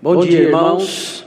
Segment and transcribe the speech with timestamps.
[0.00, 1.26] Bom, dia, irmãos.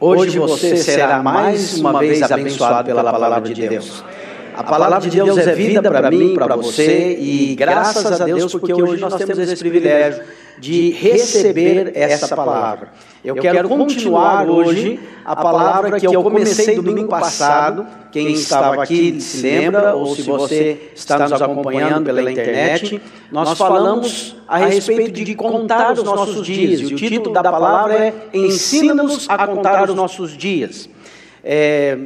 [0.00, 4.02] Hoje você será mais uma vez abençoado pela palavra de Deus.
[4.58, 8.72] A palavra de Deus é vida para mim, para você, e graças a Deus porque
[8.72, 10.24] hoje nós temos esse privilégio
[10.58, 12.88] de receber essa palavra.
[13.24, 17.86] Eu quero continuar hoje a palavra que eu comecei domingo passado.
[18.10, 24.36] Quem estava aqui se lembra, ou se você está nos acompanhando pela internet, nós falamos
[24.48, 26.80] a respeito de contar os nossos dias.
[26.80, 30.90] E o título da palavra é Ensina-nos a contar os nossos dias.
[31.44, 31.96] É,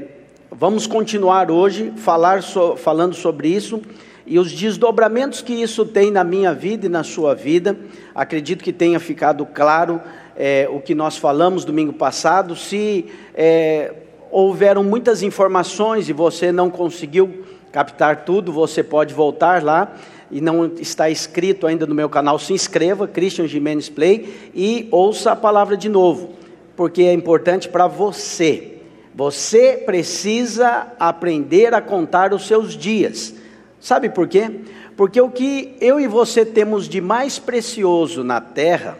[0.55, 3.80] vamos continuar hoje falar so, falando sobre isso
[4.27, 7.77] e os desdobramentos que isso tem na minha vida e na sua vida.
[8.15, 10.01] Acredito que tenha ficado claro
[10.37, 12.55] é, o que nós falamos domingo passado.
[12.55, 13.95] Se é,
[14.30, 19.95] houveram muitas informações e você não conseguiu captar tudo, você pode voltar lá
[20.30, 25.32] e não está inscrito ainda no meu canal, se inscreva, Christian Jimenez Play, e ouça
[25.32, 26.30] a palavra de novo,
[26.77, 28.71] porque é importante para você.
[29.15, 33.35] Você precisa aprender a contar os seus dias.
[33.79, 34.63] Sabe por quê?
[34.96, 38.99] Porque o que eu e você temos de mais precioso na terra,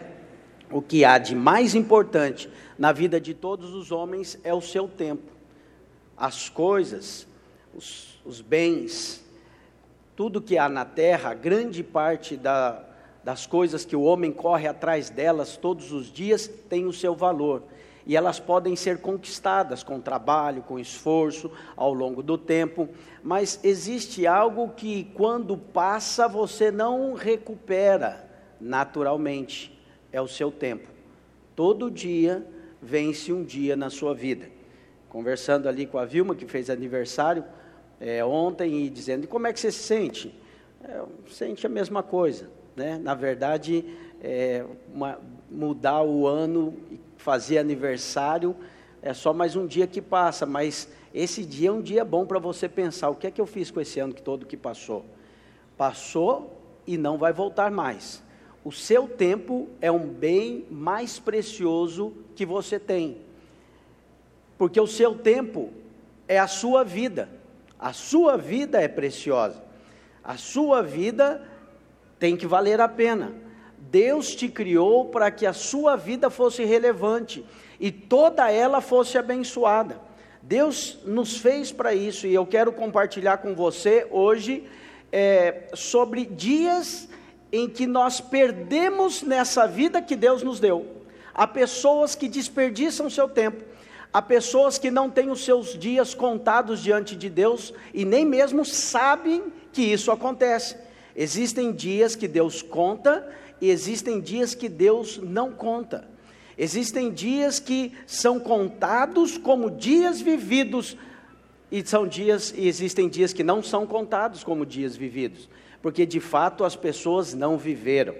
[0.71, 4.87] o que há de mais importante na vida de todos os homens é o seu
[4.87, 5.31] tempo.
[6.15, 7.27] As coisas,
[7.75, 9.23] os, os bens,
[10.15, 12.83] tudo que há na terra, grande parte da,
[13.23, 17.63] das coisas que o homem corre atrás delas todos os dias tem o seu valor
[18.05, 22.89] e elas podem ser conquistadas com trabalho, com esforço, ao longo do tempo,
[23.23, 29.77] mas existe algo que quando passa você não recupera naturalmente,
[30.11, 30.87] é o seu tempo.
[31.55, 32.45] Todo dia
[32.81, 34.47] vence um dia na sua vida.
[35.09, 37.43] Conversando ali com a Vilma, que fez aniversário
[37.99, 40.33] é, ontem, e dizendo: como é que você se sente?
[40.83, 42.49] É, sente a mesma coisa.
[42.75, 42.97] Né?
[42.97, 43.85] Na verdade,
[44.21, 46.75] é, uma, mudar o ano
[47.23, 48.53] fazer aniversário,
[49.01, 52.37] é só mais um dia que passa, mas esse dia é um dia bom para
[52.37, 55.05] você pensar: o que é que eu fiz com esse ano todo que passou?
[55.77, 58.21] Passou e não vai voltar mais.
[58.63, 63.17] O seu tempo é um bem mais precioso que você tem,
[64.57, 65.71] porque o seu tempo
[66.27, 67.29] é a sua vida,
[67.79, 69.63] a sua vida é preciosa,
[70.21, 71.41] a sua vida
[72.19, 73.33] tem que valer a pena.
[73.93, 77.45] Deus te criou para que a sua vida fosse relevante
[77.79, 80.01] e toda ela fosse abençoada.
[80.41, 84.63] Deus nos fez para isso e eu quero compartilhar com você hoje
[85.11, 87.07] é, sobre dias
[87.51, 90.87] em que nós perdemos nessa vida que Deus nos deu.
[91.31, 93.63] Há pessoas que desperdiçam seu tempo,
[94.11, 98.65] há pessoas que não têm os seus dias contados diante de Deus e nem mesmo
[98.65, 100.77] sabem que isso acontece.
[101.15, 103.23] Existem dias que Deus conta
[103.63, 106.05] e existem dias que Deus não conta.
[106.57, 110.97] Existem dias que são contados como dias vividos
[111.71, 115.49] e são dias e existem dias que não são contados como dias vividos,
[115.81, 118.13] porque de fato as pessoas não viveram.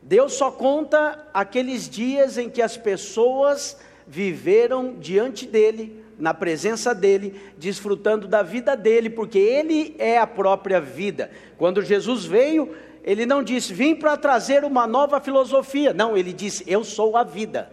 [0.00, 3.76] Deus só conta aqueles dias em que as pessoas
[4.06, 10.80] viveram diante dele, na presença dele, desfrutando da vida dele, porque ele é a própria
[10.80, 11.30] vida.
[11.58, 12.74] Quando Jesus veio,
[13.08, 15.94] ele não disse, vim para trazer uma nova filosofia.
[15.94, 17.70] Não, ele disse, eu sou a vida.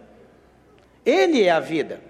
[1.04, 2.00] Ele é a vida.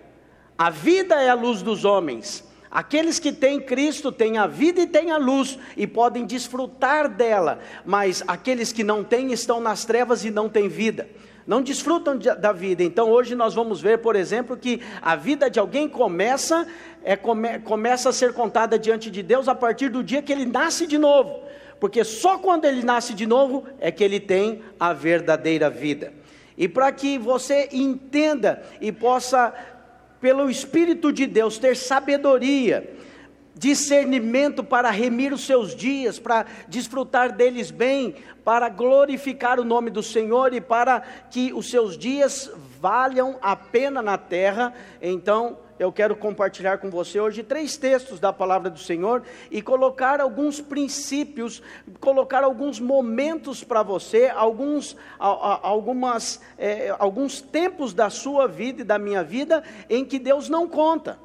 [0.57, 2.45] A vida é a luz dos homens.
[2.71, 7.59] Aqueles que têm Cristo têm a vida e têm a luz e podem desfrutar dela,
[7.85, 11.09] mas aqueles que não têm estão nas trevas e não têm vida.
[11.45, 12.85] Não desfrutam da vida.
[12.85, 16.65] Então hoje nós vamos ver, por exemplo, que a vida de alguém começa
[17.03, 20.47] é, come, começa a ser contada diante de Deus a partir do dia que ele
[20.47, 21.46] nasce de novo
[21.81, 26.13] porque só quando ele nasce de novo é que ele tem a verdadeira vida.
[26.57, 29.53] E para que você entenda e possa,
[30.21, 32.95] pelo Espírito de Deus, ter sabedoria,
[33.55, 40.03] discernimento para remir os seus dias, para desfrutar deles bem, para glorificar o nome do
[40.03, 42.51] Senhor e para que os seus dias
[42.81, 48.33] valham a pena na terra, então eu quero compartilhar com você hoje três textos da
[48.33, 51.63] palavra do Senhor e colocar alguns princípios,
[52.01, 58.99] colocar alguns momentos para você, alguns, algumas, é, alguns tempos da sua vida e da
[58.99, 61.19] minha vida em que Deus não conta.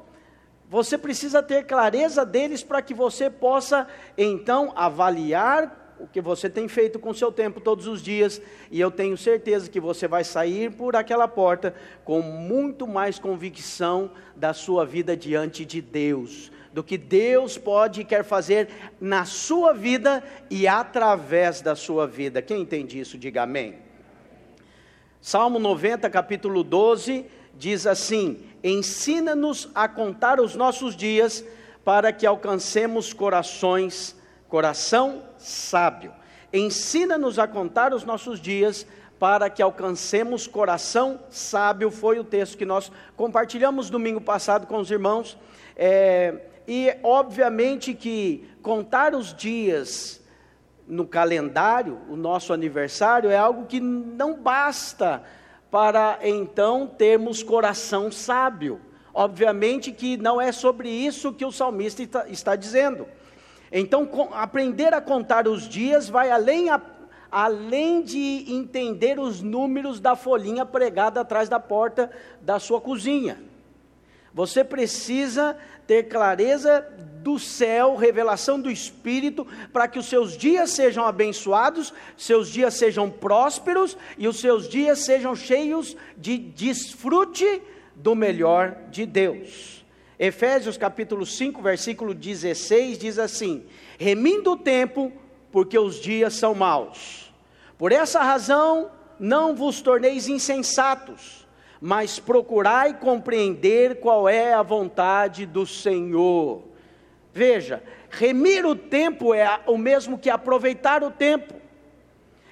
[0.68, 6.68] Você precisa ter clareza deles para que você possa então avaliar o que você tem
[6.68, 8.40] feito com seu tempo todos os dias,
[8.70, 11.74] e eu tenho certeza que você vai sair por aquela porta
[12.04, 18.04] com muito mais convicção da sua vida diante de Deus, do que Deus pode e
[18.04, 18.68] quer fazer
[19.00, 22.42] na sua vida e através da sua vida.
[22.42, 23.76] Quem entende isso, diga amém.
[25.20, 31.44] Salmo 90, capítulo 12, diz assim: Ensina-nos a contar os nossos dias
[31.84, 34.16] para que alcancemos corações,
[34.48, 36.12] coração sábio.
[36.52, 38.86] Ensina-nos a contar os nossos dias
[39.18, 41.90] para que alcancemos coração sábio.
[41.90, 45.38] Foi o texto que nós compartilhamos domingo passado com os irmãos.
[45.76, 50.20] É, e obviamente que contar os dias
[50.86, 55.22] no calendário, o nosso aniversário, é algo que não basta
[55.70, 58.80] para então termos coração sábio.
[59.14, 63.06] Obviamente que não é sobre isso que o salmista está, está dizendo.
[63.72, 66.78] Então, aprender a contar os dias vai além, a,
[67.30, 72.10] além de entender os números da folhinha pregada atrás da porta
[72.42, 73.38] da sua cozinha.
[74.34, 76.86] Você precisa ter clareza
[77.22, 83.10] do céu, revelação do Espírito, para que os seus dias sejam abençoados, seus dias sejam
[83.10, 87.62] prósperos e os seus dias sejam cheios de desfrute
[87.94, 89.71] do melhor de Deus.
[90.24, 93.64] Efésios capítulo 5, versículo 16 diz assim:
[93.98, 95.10] Remindo o tempo,
[95.50, 97.34] porque os dias são maus.
[97.76, 101.42] Por essa razão, não vos torneis insensatos
[101.84, 106.62] mas procurai compreender qual é a vontade do Senhor.
[107.34, 111.54] Veja, remir o tempo é o mesmo que aproveitar o tempo.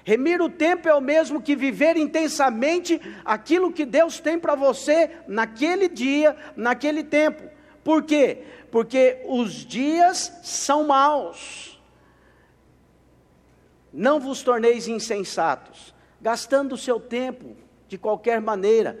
[0.03, 5.11] Remir o tempo é o mesmo que viver intensamente aquilo que Deus tem para você
[5.29, 7.60] naquele dia, naquele tempo.
[7.83, 8.43] Por quê?
[8.71, 11.79] Porque os dias são maus.
[13.91, 17.57] Não vos torneis insensatos, gastando o seu tempo
[17.87, 18.97] de qualquer maneira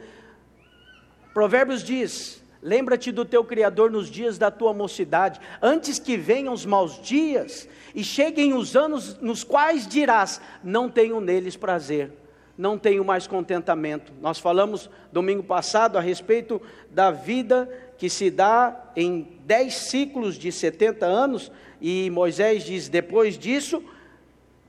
[1.33, 6.65] Provérbios diz: Lembra-te do teu Criador nos dias da tua mocidade, antes que venham os
[6.65, 12.11] maus dias e cheguem os anos nos quais dirás: Não tenho neles prazer,
[12.57, 14.11] não tenho mais contentamento.
[14.21, 17.69] Nós falamos domingo passado a respeito da vida
[18.01, 23.83] que se dá em dez ciclos de 70 anos, e Moisés diz: depois disso,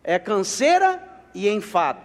[0.05, 1.03] é canseira
[1.35, 2.03] e enfado.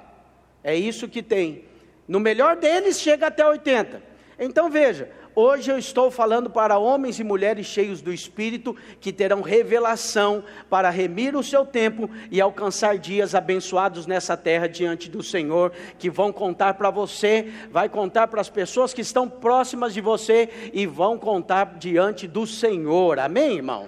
[0.64, 1.66] É isso que tem.
[2.08, 4.02] No melhor deles, chega até 80.
[4.40, 9.42] Então veja, hoje eu estou falando para homens e mulheres cheios do Espírito que terão
[9.42, 15.72] revelação para remir o seu tempo e alcançar dias abençoados nessa terra diante do Senhor,
[16.00, 20.50] que vão contar para você, vai contar para as pessoas que estão próximas de você
[20.74, 23.20] e vão contar diante do Senhor.
[23.20, 23.88] Amém, irmão?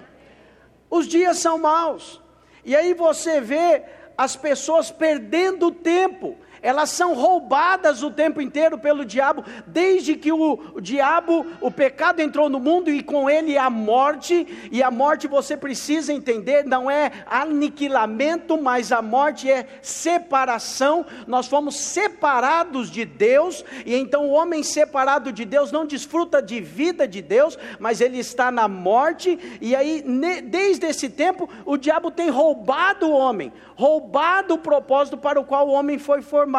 [0.88, 2.20] Os dias são maus.
[2.64, 3.82] E aí você vê
[4.16, 10.58] as pessoas perdendo tempo elas são roubadas o tempo inteiro pelo diabo, desde que o,
[10.74, 15.26] o, diabo, o pecado entrou no mundo e com ele a morte, e a morte
[15.26, 21.06] você precisa entender, não é aniquilamento, mas a morte é separação.
[21.26, 26.60] Nós fomos separados de Deus, e então o homem separado de Deus não desfruta de
[26.60, 30.04] vida de Deus, mas ele está na morte, e aí
[30.44, 35.68] desde esse tempo o diabo tem roubado o homem, roubado o propósito para o qual
[35.68, 36.49] o homem foi formado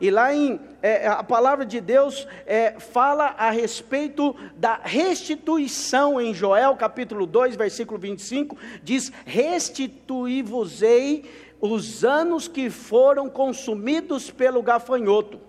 [0.00, 6.34] E lá em é, a palavra de Deus é, fala a respeito da restituição em
[6.34, 11.24] Joel capítulo 2, versículo 25, diz: Restituí-vos-ei
[11.60, 15.40] os anos que foram consumidos pelo gafanhoto,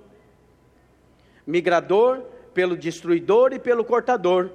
[1.45, 4.49] migrador, pelo destruidor e pelo cortador,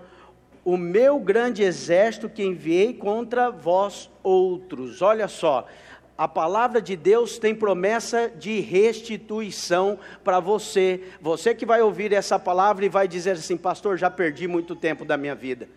[0.64, 5.02] o meu grande exército que enviei contra vós outros.
[5.02, 5.66] Olha só,
[6.16, 11.02] a palavra de Deus tem promessa de restituição para você.
[11.20, 15.04] Você que vai ouvir essa palavra e vai dizer assim: Pastor, já perdi muito tempo
[15.04, 15.68] da minha vida.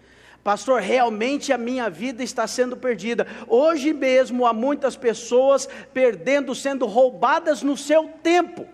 [0.44, 3.27] Pastor, realmente a minha vida está sendo perdida.
[3.48, 8.65] Hoje mesmo há muitas pessoas perdendo, sendo roubadas no seu tempo.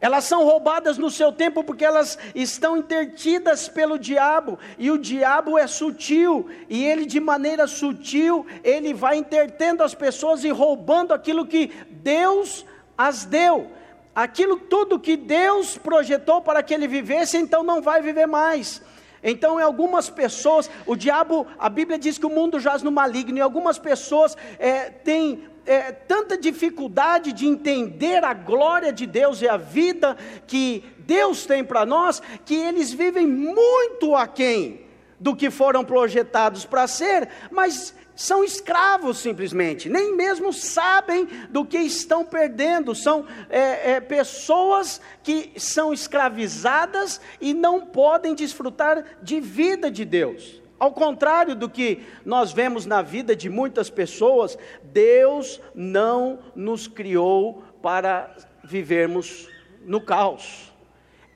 [0.00, 5.58] Elas são roubadas no seu tempo porque elas estão intertidas pelo diabo, e o diabo
[5.58, 11.46] é sutil, e ele de maneira sutil, ele vai intertendo as pessoas e roubando aquilo
[11.46, 12.64] que Deus
[12.96, 13.70] as deu.
[14.14, 18.82] Aquilo tudo que Deus projetou para que ele vivesse, então não vai viver mais.
[19.22, 23.36] Então, em algumas pessoas, o diabo, a Bíblia diz que o mundo jaz no maligno,
[23.36, 29.48] e algumas pessoas é, têm é, tanta dificuldade de entender a glória de Deus e
[29.48, 34.86] a vida que Deus tem para nós, que eles vivem muito aquém
[35.18, 41.78] do que foram projetados para ser, mas são escravos simplesmente, nem mesmo sabem do que
[41.78, 49.90] estão perdendo, são é, é, pessoas que são escravizadas e não podem desfrutar de vida
[49.90, 50.59] de Deus.
[50.80, 57.62] Ao contrário do que nós vemos na vida de muitas pessoas, Deus não nos criou
[57.82, 58.34] para
[58.64, 59.46] vivermos
[59.84, 60.72] no caos.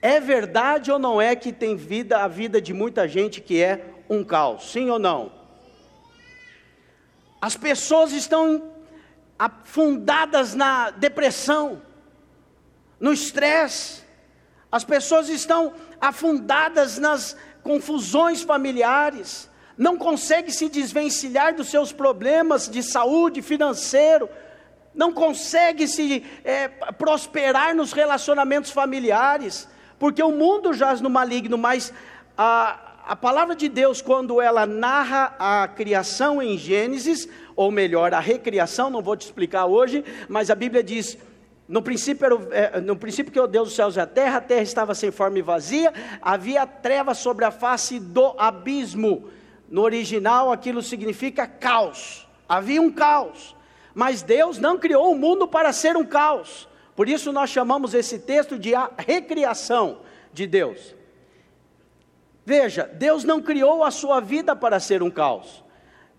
[0.00, 3.84] É verdade ou não é que tem vida, a vida de muita gente que é
[4.08, 4.72] um caos?
[4.72, 5.30] Sim ou não?
[7.38, 8.72] As pessoas estão
[9.38, 11.82] afundadas na depressão,
[12.98, 14.02] no estresse,
[14.72, 22.82] as pessoas estão afundadas nas confusões familiares, não conseguem se desvencilhar dos seus problemas de
[22.82, 24.28] saúde, financeiro,
[24.94, 29.66] não conseguem se é, prosperar nos relacionamentos familiares,
[29.98, 31.92] porque o mundo jaz no maligno, mas
[32.38, 38.20] a, a palavra de Deus, quando ela narra a criação em Gênesis, ou melhor, a
[38.20, 41.18] recriação, não vou te explicar hoje, mas a Bíblia diz
[41.66, 44.40] no princípio, era, é, no princípio que o Deus dos céus e a terra, a
[44.40, 49.30] terra estava sem forma e vazia, havia trevas sobre a face do abismo.
[49.68, 52.28] No original, aquilo significa caos.
[52.46, 53.56] Havia um caos.
[53.94, 56.68] Mas Deus não criou o mundo para ser um caos.
[56.94, 60.00] Por isso nós chamamos esse texto de a recriação
[60.32, 60.94] de Deus.
[62.44, 65.64] Veja, Deus não criou a sua vida para ser um caos.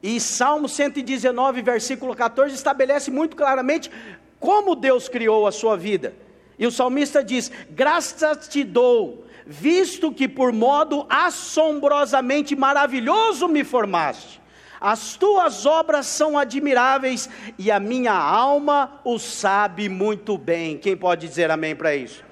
[0.01, 3.91] E Salmo 119, versículo 14, estabelece muito claramente
[4.39, 6.13] como Deus criou a sua vida.
[6.57, 14.41] E o salmista diz: Graças te dou, visto que por modo assombrosamente maravilhoso me formaste.
[14.79, 20.77] As tuas obras são admiráveis e a minha alma o sabe muito bem.
[20.77, 22.23] Quem pode dizer amém para isso?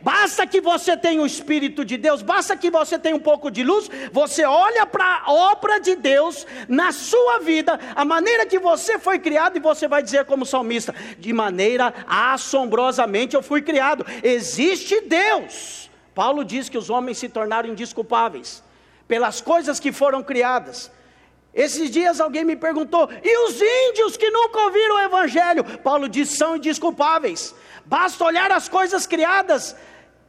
[0.00, 3.64] Basta que você tenha o Espírito de Deus, basta que você tenha um pouco de
[3.64, 8.98] luz, você olha para a obra de Deus na sua vida, a maneira que você
[8.98, 14.06] foi criado, e você vai dizer, como salmista: de maneira assombrosamente eu fui criado.
[14.22, 15.90] Existe Deus.
[16.14, 18.62] Paulo diz que os homens se tornaram indisculpáveis
[19.06, 20.90] pelas coisas que foram criadas.
[21.54, 25.64] Esses dias alguém me perguntou: e os índios que nunca ouviram o Evangelho?
[25.78, 27.54] Paulo diz: são indisculpáveis.
[27.88, 29.74] Basta olhar as coisas criadas.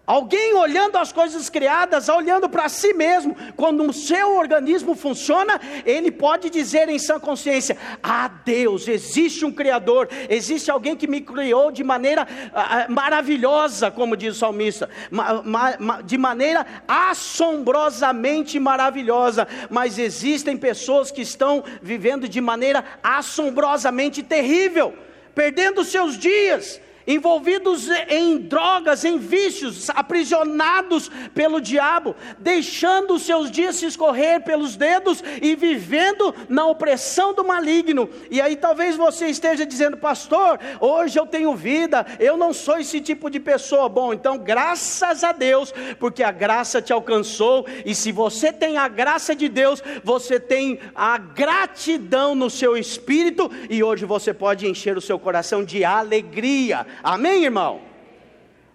[0.08, 6.10] Alguém olhando as coisas criadas, olhando para si mesmo, quando o seu organismo funciona, ele
[6.10, 11.70] pode dizer em sã consciência: Ah, Deus, existe um Criador, existe alguém que me criou
[11.70, 15.44] de maneira ah, ah maravilhosa, como diz o salmista, ma,
[15.78, 24.92] ma, de maneira assombrosamente maravilhosa, mas existem pessoas que estão vivendo de maneira assombrosamente terrível,
[25.36, 33.78] perdendo seus dias envolvidos em drogas, em vícios, aprisionados pelo diabo, deixando os seus dias
[33.78, 38.08] se escorrer pelos dedos e vivendo na opressão do maligno.
[38.30, 43.02] E aí talvez você esteja dizendo, pastor, hoje eu tenho vida, eu não sou esse
[43.02, 43.90] tipo de pessoa.
[43.90, 48.88] Bom, então graças a Deus, porque a graça te alcançou, e se você tem a
[48.88, 54.96] graça de Deus, você tem a gratidão no seu espírito, e hoje você pode encher
[54.96, 57.82] o seu coração de alegria Amém, irmão?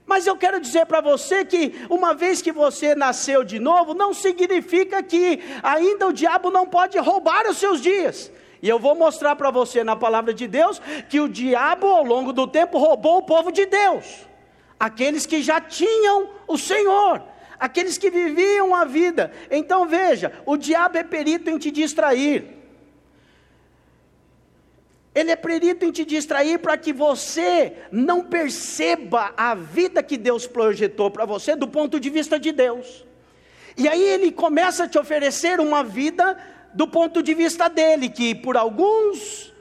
[0.07, 4.13] Mas eu quero dizer para você que, uma vez que você nasceu de novo, não
[4.13, 8.31] significa que ainda o diabo não pode roubar os seus dias.
[8.63, 12.33] E eu vou mostrar para você na palavra de Deus que o diabo, ao longo
[12.33, 14.27] do tempo, roubou o povo de Deus,
[14.79, 17.23] aqueles que já tinham o Senhor,
[17.59, 19.33] aqueles que viviam a vida.
[19.51, 22.64] Então veja: o diabo é perito em te distrair.
[25.15, 30.47] Ele é perito em te distrair para que você não perceba a vida que Deus
[30.47, 33.05] projetou para você do ponto de vista de Deus.
[33.77, 36.37] E aí ele começa a te oferecer uma vida
[36.75, 39.53] do ponto de vista dele, que por alguns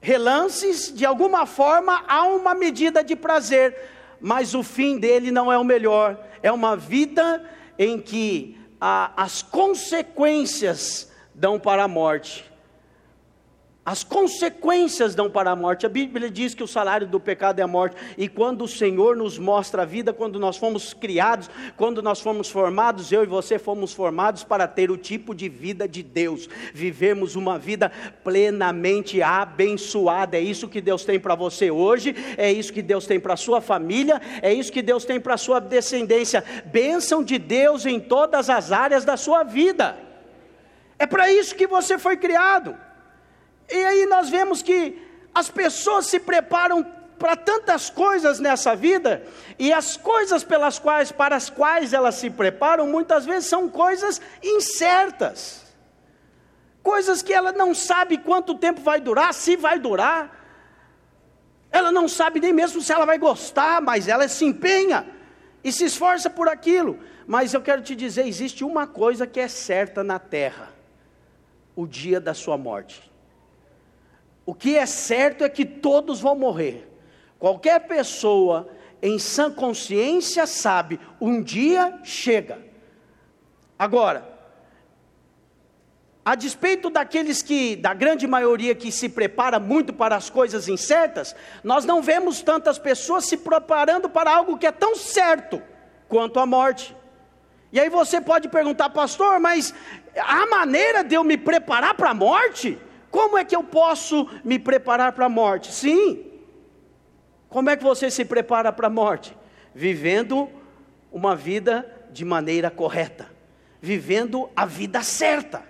[0.00, 3.76] relances, de alguma forma, há uma medida de prazer,
[4.20, 6.18] mas o fim dele não é o melhor.
[6.42, 7.48] É uma vida
[7.78, 12.51] em que a, as consequências dão para a morte.
[13.84, 15.84] As consequências dão para a morte.
[15.84, 17.96] A Bíblia diz que o salário do pecado é a morte.
[18.16, 22.48] E quando o Senhor nos mostra a vida, quando nós fomos criados, quando nós fomos
[22.48, 27.34] formados, eu e você fomos formados para ter o tipo de vida de Deus, vivemos
[27.34, 27.90] uma vida
[28.22, 30.36] plenamente abençoada.
[30.36, 33.36] É isso que Deus tem para você hoje, é isso que Deus tem para a
[33.36, 36.44] sua família, é isso que Deus tem para a sua descendência.
[36.66, 39.98] Bênção de Deus em todas as áreas da sua vida.
[41.00, 42.76] É para isso que você foi criado.
[43.70, 45.00] E aí nós vemos que
[45.34, 46.84] as pessoas se preparam
[47.18, 49.24] para tantas coisas nessa vida,
[49.56, 54.20] e as coisas pelas quais, para as quais elas se preparam, muitas vezes são coisas
[54.42, 55.62] incertas.
[56.82, 60.36] Coisas que ela não sabe quanto tempo vai durar, se vai durar.
[61.70, 65.06] Ela não sabe nem mesmo se ela vai gostar, mas ela se empenha
[65.62, 66.98] e se esforça por aquilo.
[67.24, 70.72] Mas eu quero te dizer, existe uma coisa que é certa na terra:
[71.76, 73.11] o dia da sua morte.
[74.44, 76.88] O que é certo é que todos vão morrer.
[77.38, 78.68] Qualquer pessoa
[79.02, 82.58] em sã consciência, sabe: um dia chega.
[83.78, 84.30] Agora,
[86.24, 91.34] a despeito daqueles que, da grande maioria que se prepara muito para as coisas incertas,
[91.64, 95.60] nós não vemos tantas pessoas se preparando para algo que é tão certo
[96.08, 96.94] quanto a morte.
[97.72, 99.74] E aí você pode perguntar, pastor, mas
[100.16, 102.78] a maneira de eu me preparar para a morte?
[103.12, 105.70] Como é que eu posso me preparar para a morte?
[105.70, 106.24] Sim.
[107.46, 109.36] Como é que você se prepara para a morte?
[109.74, 110.48] Vivendo
[111.12, 113.30] uma vida de maneira correta,
[113.82, 115.62] vivendo a vida certa.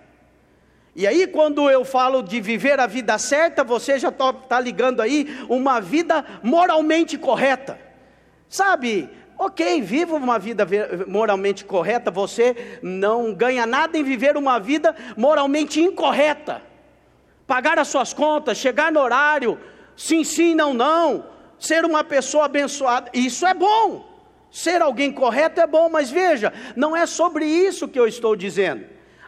[0.94, 5.26] E aí, quando eu falo de viver a vida certa, você já está ligando aí
[5.48, 7.76] uma vida moralmente correta.
[8.48, 10.64] Sabe, ok, viva uma vida
[11.08, 16.70] moralmente correta, você não ganha nada em viver uma vida moralmente incorreta.
[17.46, 19.58] Pagar as suas contas, chegar no horário,
[19.96, 21.26] sim, sim, não, não,
[21.58, 24.10] ser uma pessoa abençoada, isso é bom.
[24.50, 28.84] Ser alguém correto é bom, mas veja, não é sobre isso que eu estou dizendo.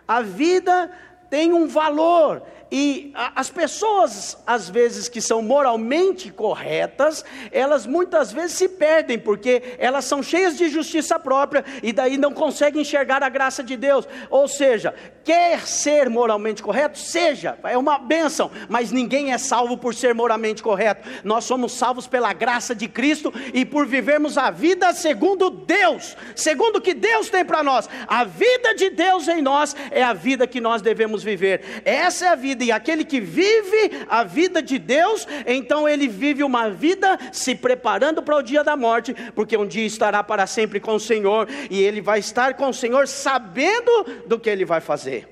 [0.06, 0.90] A vida
[1.30, 8.56] tem um valor, e as pessoas, às vezes, que são moralmente corretas, elas muitas vezes
[8.56, 13.28] se perdem, porque elas são cheias de justiça própria e daí não conseguem enxergar a
[13.28, 14.08] graça de Deus.
[14.30, 16.98] Ou seja, quer ser moralmente correto?
[16.98, 21.08] Seja, é uma bênção, mas ninguém é salvo por ser moralmente correto.
[21.22, 26.76] Nós somos salvos pela graça de Cristo e por vivermos a vida segundo Deus, segundo
[26.76, 27.88] o que Deus tem para nós.
[28.06, 31.82] A vida de Deus em nós é a vida que nós devemos viver.
[31.84, 36.06] Essa é a vida vida, e aquele que vive a vida de Deus, então ele
[36.06, 40.46] vive uma vida se preparando para o dia da morte, porque um dia estará para
[40.46, 44.64] sempre com o Senhor, e ele vai estar com o Senhor sabendo do que ele
[44.64, 45.28] vai fazer.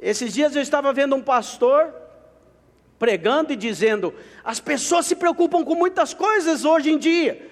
[0.00, 1.94] Esses dias eu estava vendo um pastor
[2.98, 4.12] pregando e dizendo:
[4.44, 7.48] as pessoas se preocupam com muitas coisas hoje em dia,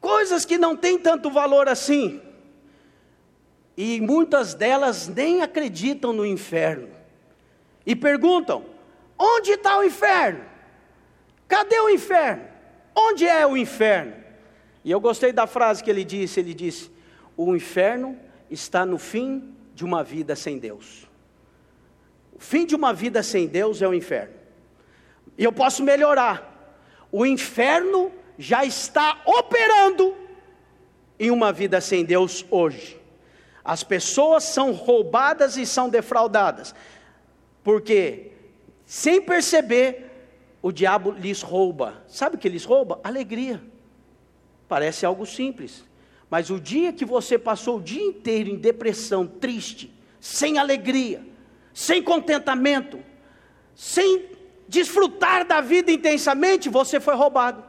[0.00, 2.20] coisas que não têm tanto valor assim,
[3.76, 6.97] e muitas delas nem acreditam no inferno
[7.88, 8.66] e perguntam:
[9.18, 10.44] onde está o inferno?
[11.48, 12.44] Cadê o inferno?
[12.94, 14.12] Onde é o inferno?
[14.84, 16.90] E eu gostei da frase que ele disse: ele disse,
[17.34, 18.18] o inferno
[18.50, 21.08] está no fim de uma vida sem Deus.
[22.34, 24.34] O fim de uma vida sem Deus é o inferno.
[25.38, 26.76] E eu posso melhorar.
[27.10, 30.14] O inferno já está operando
[31.18, 33.00] em uma vida sem Deus hoje.
[33.64, 36.74] As pessoas são roubadas e são defraudadas.
[37.68, 38.30] Porque,
[38.86, 40.10] sem perceber,
[40.62, 42.02] o diabo lhes rouba.
[42.08, 42.98] Sabe o que lhes rouba?
[43.04, 43.62] Alegria.
[44.66, 45.84] Parece algo simples.
[46.30, 51.22] Mas o dia que você passou o dia inteiro em depressão, triste, sem alegria,
[51.74, 53.00] sem contentamento,
[53.74, 54.30] sem
[54.66, 57.62] desfrutar da vida intensamente, você foi roubado.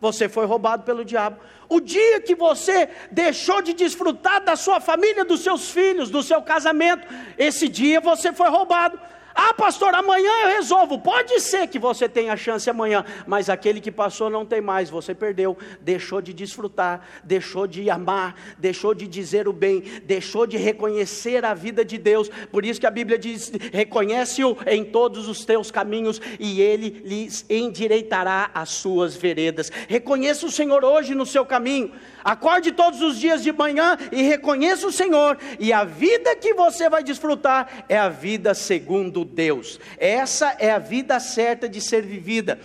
[0.00, 1.40] Você foi roubado pelo diabo.
[1.68, 6.40] O dia que você deixou de desfrutar da sua família, dos seus filhos, do seu
[6.40, 7.04] casamento,
[7.36, 9.10] esse dia você foi roubado.
[9.34, 10.98] Ah, pastor, amanhã eu resolvo.
[10.98, 14.90] Pode ser que você tenha chance amanhã, mas aquele que passou não tem mais.
[14.90, 20.56] Você perdeu, deixou de desfrutar, deixou de amar, deixou de dizer o bem, deixou de
[20.56, 22.28] reconhecer a vida de Deus.
[22.50, 27.44] Por isso que a Bíblia diz: reconhece-o em todos os teus caminhos e ele lhes
[27.48, 29.70] endireitará as suas veredas.
[29.88, 31.92] Reconheça o Senhor hoje no seu caminho.
[32.24, 36.88] Acorde todos os dias de manhã e reconheça o Senhor, e a vida que você
[36.88, 39.80] vai desfrutar é a vida segundo Deus.
[39.98, 42.58] Essa é a vida certa de ser vivida.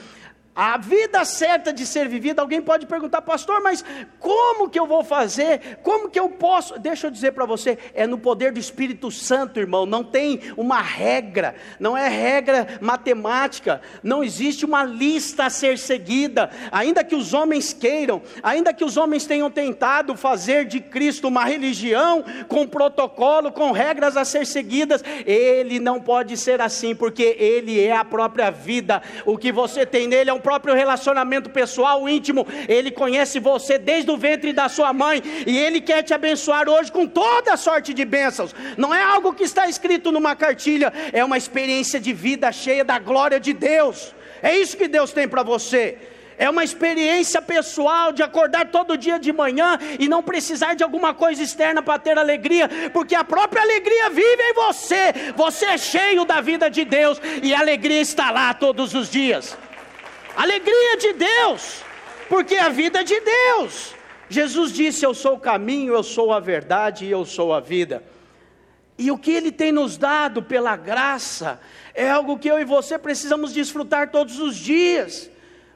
[0.55, 3.83] A vida certa de ser vivida, alguém pode perguntar, pastor, mas
[4.21, 5.79] como que eu vou fazer?
[5.83, 6.79] Como que eu posso?
[6.79, 9.85] Deixa eu dizer para você, é no poder do Espírito Santo, irmão.
[9.85, 16.49] Não tem uma regra, não é regra matemática, não existe uma lista a ser seguida.
[16.71, 21.43] Ainda que os homens queiram, ainda que os homens tenham tentado fazer de Cristo uma
[21.43, 27.83] religião com protocolo, com regras a ser seguidas, ele não pode ser assim, porque ele
[27.83, 29.01] é a própria vida.
[29.25, 32.45] O que você tem nele é um próprio relacionamento pessoal íntimo.
[32.69, 36.91] Ele conhece você desde o ventre da sua mãe e ele quer te abençoar hoje
[36.91, 38.53] com toda sorte de bênçãos.
[38.77, 42.99] Não é algo que está escrito numa cartilha, é uma experiência de vida cheia da
[42.99, 44.13] glória de Deus.
[44.39, 45.97] É isso que Deus tem para você.
[46.37, 51.13] É uma experiência pessoal de acordar todo dia de manhã e não precisar de alguma
[51.13, 55.33] coisa externa para ter alegria, porque a própria alegria vive em você.
[55.35, 59.57] Você é cheio da vida de Deus e a alegria está lá todos os dias.
[60.35, 61.81] Alegria de Deus,
[62.27, 63.93] porque a vida é de Deus.
[64.29, 68.03] Jesus disse: Eu sou o caminho, eu sou a verdade e eu sou a vida.
[68.97, 71.59] E o que Ele tem nos dado pela graça
[71.93, 75.29] é algo que eu e você precisamos desfrutar todos os dias.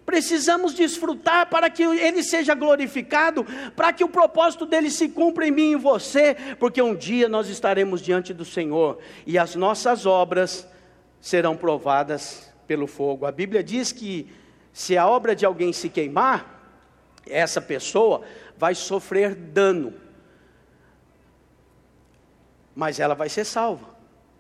[0.06, 3.46] Precisamos desfrutar para que Ele seja glorificado,
[3.76, 7.30] para que o propósito dele se cumpra em mim e em você, porque um dia
[7.30, 10.68] nós estaremos diante do Senhor e as nossas obras
[11.22, 13.26] serão provadas pelo fogo.
[13.26, 14.28] A Bíblia diz que
[14.74, 16.60] se a obra de alguém se queimar,
[17.28, 18.22] essa pessoa
[18.58, 19.94] vai sofrer dano,
[22.76, 23.88] mas ela vai ser salva,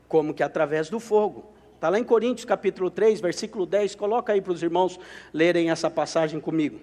[0.07, 1.53] como que através do fogo.
[1.75, 3.95] Está lá em Coríntios capítulo 3, versículo 10.
[3.95, 4.99] Coloca aí para os irmãos
[5.33, 6.79] lerem essa passagem comigo.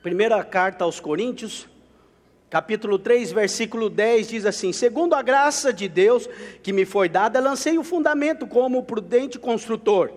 [0.00, 1.68] Primeira carta aos Coríntios,
[2.48, 6.28] capítulo 3, versículo 10 diz assim: Segundo a graça de Deus
[6.62, 10.12] que me foi dada, lancei o fundamento como prudente construtor,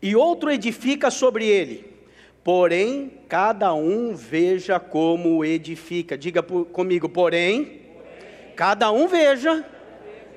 [0.00, 1.98] e outro edifica sobre ele.
[2.42, 6.16] Porém, cada um veja como edifica.
[6.16, 7.82] Diga comigo, porém,
[8.56, 9.64] cada um veja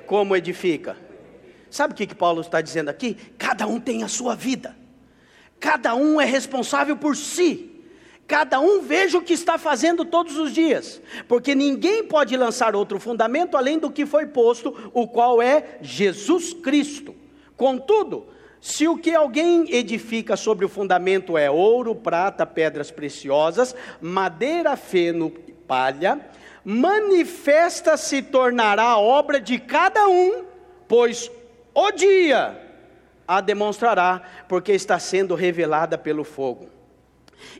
[0.06, 0.98] como edifica.
[1.70, 3.16] Sabe o que, que Paulo está dizendo aqui?
[3.38, 4.76] Cada um tem a sua vida,
[5.60, 7.70] cada um é responsável por si.
[8.28, 12.98] Cada um veja o que está fazendo todos os dias, porque ninguém pode lançar outro
[12.98, 17.14] fundamento além do que foi posto, o qual é Jesus Cristo.
[17.58, 18.28] Contudo,
[18.62, 25.32] se o que alguém edifica sobre o fundamento é ouro, prata, pedras preciosas, madeira, feno,
[25.68, 26.22] palha,
[26.64, 30.46] manifesta se tornará a obra de cada um,
[30.88, 31.32] pois
[31.74, 32.56] o dia
[33.28, 36.70] a demonstrará, porque está sendo revelada pelo fogo.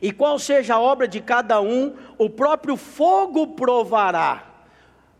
[0.00, 4.44] E qual seja a obra de cada um, o próprio fogo provará.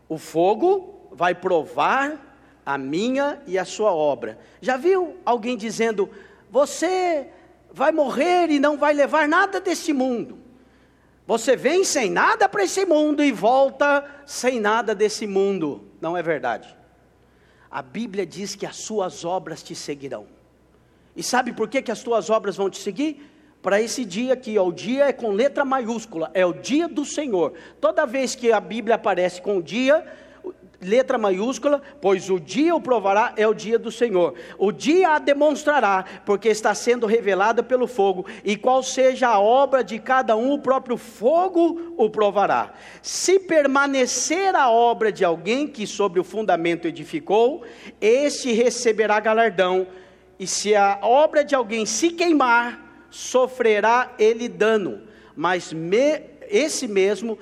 [0.07, 2.22] O fogo vai provar
[2.65, 4.39] a minha e a sua obra.
[4.61, 6.09] Já viu alguém dizendo:
[6.49, 7.27] Você
[7.71, 10.37] vai morrer e não vai levar nada desse mundo?
[11.25, 15.87] Você vem sem nada para esse mundo e volta sem nada desse mundo.
[16.01, 16.75] Não é verdade.
[17.71, 20.27] A Bíblia diz que as suas obras te seguirão.
[21.15, 23.29] E sabe por que, que as tuas obras vão te seguir?
[23.61, 27.05] Para esse dia aqui, ó, o dia é com letra maiúscula, é o dia do
[27.05, 27.53] Senhor.
[27.79, 30.05] Toda vez que a Bíblia aparece com o dia,
[30.83, 34.35] letra maiúscula, pois o dia o provará é o dia do Senhor.
[34.57, 39.83] O dia a demonstrará, porque está sendo revelada pelo fogo, e qual seja a obra
[39.83, 42.73] de cada um, o próprio fogo o provará.
[43.01, 47.63] Se permanecer a obra de alguém que sobre o fundamento edificou,
[47.99, 49.87] este receberá galardão,
[50.37, 55.01] e se a obra de alguém se queimar, sofrerá ele dano,
[55.35, 57.37] mas me, esse mesmo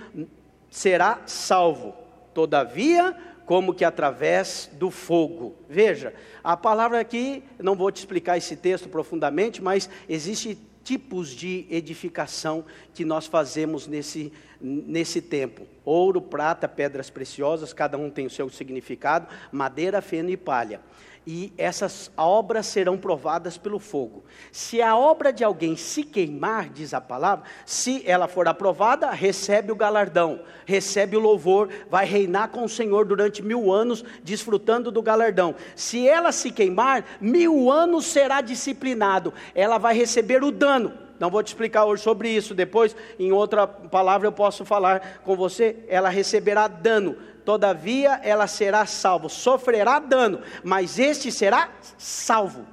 [0.70, 1.96] será salvo.
[2.34, 5.56] Todavia, como que através do fogo.
[5.70, 11.68] Veja, a palavra aqui, não vou te explicar esse texto profundamente, mas existe tipos de
[11.70, 18.30] edificação que nós fazemos nesse, nesse tempo: ouro, prata, pedras preciosas, cada um tem o
[18.30, 20.82] seu significado, madeira, feno e palha
[21.26, 24.24] e essas obras serão provadas pelo fogo.
[24.52, 29.72] Se a obra de alguém se queimar, diz a palavra, se ela for aprovada, recebe
[29.72, 35.02] o galardão, recebe o louvor, vai reinar com o Senhor durante mil anos, desfrutando do
[35.02, 35.56] galardão.
[35.76, 40.92] Se ela se queimar, mil anos será disciplinado, ela vai receber o dano.
[41.22, 45.36] Não vou te explicar hoje sobre isso, depois, em outra palavra, eu posso falar com
[45.36, 45.76] você.
[45.88, 52.66] Ela receberá dano, todavia ela será salvo, sofrerá dano, mas este será salvo.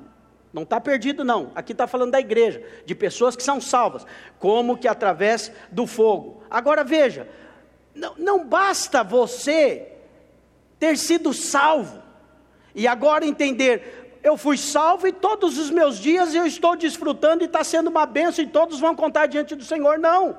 [0.52, 1.52] Não está perdido, não.
[1.54, 4.06] Aqui está falando da igreja, de pessoas que são salvas,
[4.38, 6.42] como que através do fogo.
[6.50, 7.28] Agora veja,
[7.94, 9.92] não, não basta você
[10.78, 12.02] ter sido salvo
[12.74, 17.46] e agora entender, eu fui salvo e todos os meus dias eu estou desfrutando e
[17.46, 19.98] está sendo uma bênção e todos vão contar diante do Senhor.
[19.98, 20.38] Não.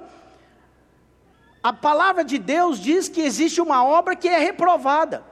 [1.61, 5.23] A palavra de Deus diz que existe uma obra que é reprovada.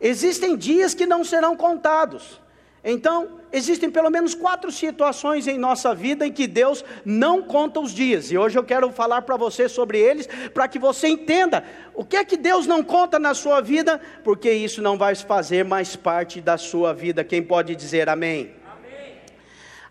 [0.00, 2.40] Existem dias que não serão contados.
[2.88, 7.90] Então, existem pelo menos quatro situações em nossa vida em que Deus não conta os
[7.90, 8.30] dias.
[8.30, 12.16] E hoje eu quero falar para você sobre eles, para que você entenda o que
[12.16, 16.40] é que Deus não conta na sua vida, porque isso não vai fazer mais parte
[16.40, 17.24] da sua vida.
[17.24, 18.54] Quem pode dizer amém?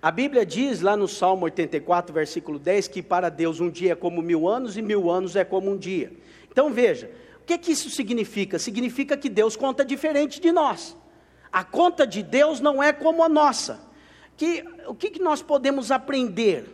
[0.06, 3.96] A Bíblia diz lá no Salmo 84, versículo 10, que para Deus um dia é
[3.96, 6.12] como mil anos e mil anos é como um dia.
[6.48, 7.10] Então veja,
[7.42, 8.60] o que, que isso significa?
[8.60, 10.96] Significa que Deus conta diferente de nós.
[11.52, 13.80] A conta de Deus não é como a nossa.
[14.38, 16.72] Que, o que, que nós podemos aprender?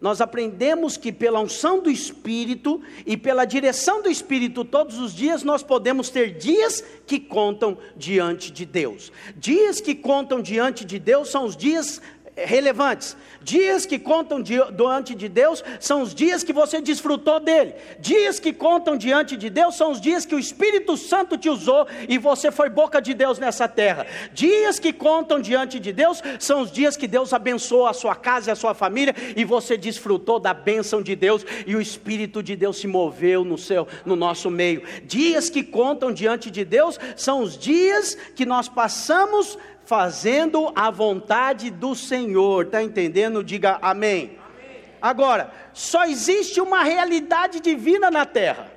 [0.00, 5.44] Nós aprendemos que pela unção do Espírito e pela direção do Espírito todos os dias
[5.44, 9.12] nós podemos ter dias que contam diante de Deus.
[9.36, 12.02] Dias que contam diante de Deus são os dias
[12.36, 13.16] relevantes.
[13.42, 17.74] Dias que contam diante de Deus são os dias que você desfrutou dele.
[17.98, 21.86] Dias que contam diante de Deus são os dias que o Espírito Santo te usou
[22.08, 24.06] e você foi boca de Deus nessa terra.
[24.32, 28.50] Dias que contam diante de Deus são os dias que Deus abençoou a sua casa
[28.50, 32.56] e a sua família e você desfrutou da bênção de Deus e o Espírito de
[32.56, 34.82] Deus se moveu no seu no nosso meio.
[35.04, 39.58] Dias que contam diante de Deus são os dias que nós passamos
[39.92, 42.64] fazendo a vontade do Senhor.
[42.64, 43.44] Está entendendo?
[43.44, 44.38] Diga amém.
[44.56, 44.80] amém.
[45.02, 48.72] Agora, só existe uma realidade divina na terra,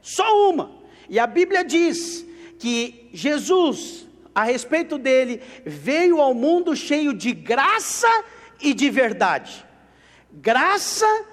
[0.00, 0.70] só uma.
[1.08, 2.24] E a Bíblia diz
[2.56, 8.06] que Jesus, a respeito dele, veio ao mundo cheio de graça
[8.60, 9.66] e de verdade.
[10.30, 11.26] Graça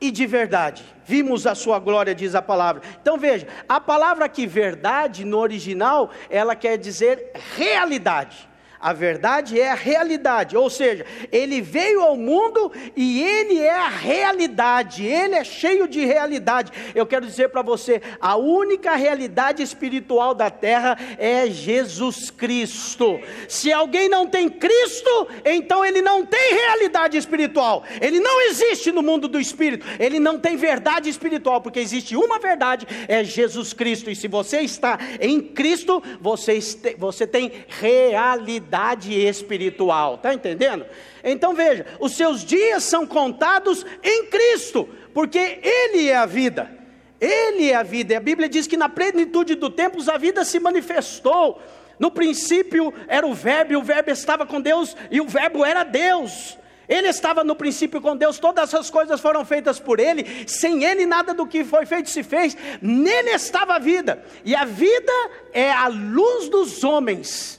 [0.00, 0.84] e de verdade.
[1.04, 2.82] Vimos a sua glória, diz a palavra.
[3.02, 8.45] Então veja, a palavra aqui verdade no original, ela quer dizer realidade.
[8.78, 13.88] A verdade é a realidade, ou seja, ele veio ao mundo e ele é a
[13.88, 16.70] realidade, ele é cheio de realidade.
[16.94, 23.18] Eu quero dizer para você: a única realidade espiritual da terra é Jesus Cristo.
[23.48, 29.02] Se alguém não tem Cristo, então ele não tem realidade espiritual, ele não existe no
[29.02, 34.10] mundo do espírito, ele não tem verdade espiritual, porque existe uma verdade, é Jesus Cristo,
[34.10, 38.65] e se você está em Cristo, você, tem realidade
[39.12, 40.86] espiritual, está entendendo?
[41.22, 46.70] Então veja, os seus dias são contados em Cristo, porque Ele é a vida.
[47.20, 50.44] Ele é a vida, e a Bíblia diz que na plenitude do tempo a vida
[50.44, 51.60] se manifestou.
[51.98, 55.82] No princípio era o Verbo, e o Verbo estava com Deus, e o Verbo era
[55.82, 56.58] Deus.
[56.88, 61.04] Ele estava no princípio com Deus, todas as coisas foram feitas por Ele, sem Ele
[61.04, 65.12] nada do que foi feito se fez, nele estava a vida, e a vida
[65.52, 67.55] é a luz dos homens.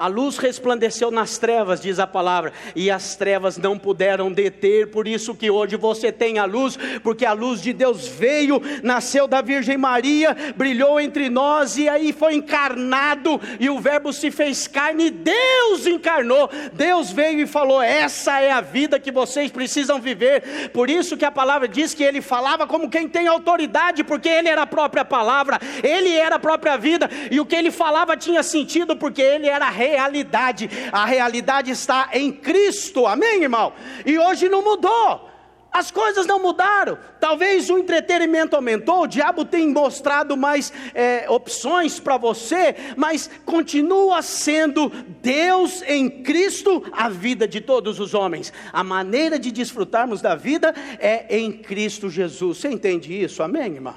[0.00, 5.06] A luz resplandeceu nas trevas, diz a palavra, e as trevas não puderam deter, por
[5.06, 9.42] isso que hoje você tem a luz, porque a luz de Deus veio, nasceu da
[9.42, 15.08] Virgem Maria, brilhou entre nós e aí foi encarnado, e o Verbo se fez carne,
[15.08, 16.48] e Deus encarnou.
[16.72, 20.70] Deus veio e falou: Essa é a vida que vocês precisam viver.
[20.72, 24.48] Por isso que a palavra diz que ele falava como quem tem autoridade, porque ele
[24.48, 28.42] era a própria palavra, ele era a própria vida, e o que ele falava tinha
[28.42, 30.70] sentido, porque ele era rei realidade.
[30.92, 33.72] A realidade está em Cristo, amém, irmão?
[34.04, 35.30] E hoje não mudou.
[35.72, 36.98] As coisas não mudaram.
[37.20, 44.20] Talvez o entretenimento aumentou, o diabo tem mostrado mais é, opções para você, mas continua
[44.20, 44.88] sendo
[45.22, 48.52] Deus em Cristo a vida de todos os homens.
[48.72, 52.58] A maneira de desfrutarmos da vida é em Cristo Jesus.
[52.58, 53.40] Você entende isso?
[53.40, 53.96] Amém, irmão?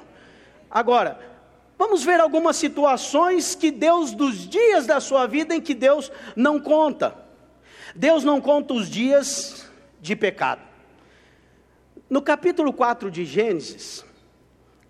[0.70, 1.33] Agora,
[1.76, 6.60] Vamos ver algumas situações que Deus, dos dias da sua vida, em que Deus não
[6.60, 7.14] conta.
[7.94, 10.62] Deus não conta os dias de pecado.
[12.08, 14.04] No capítulo 4 de Gênesis,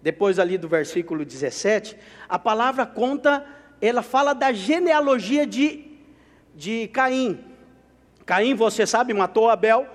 [0.02, 1.96] depois ali do versículo 17,
[2.28, 3.46] a palavra conta,
[3.80, 5.86] ela fala da genealogia de,
[6.54, 7.42] de Caim.
[8.26, 9.86] Caim, você sabe, matou Abel,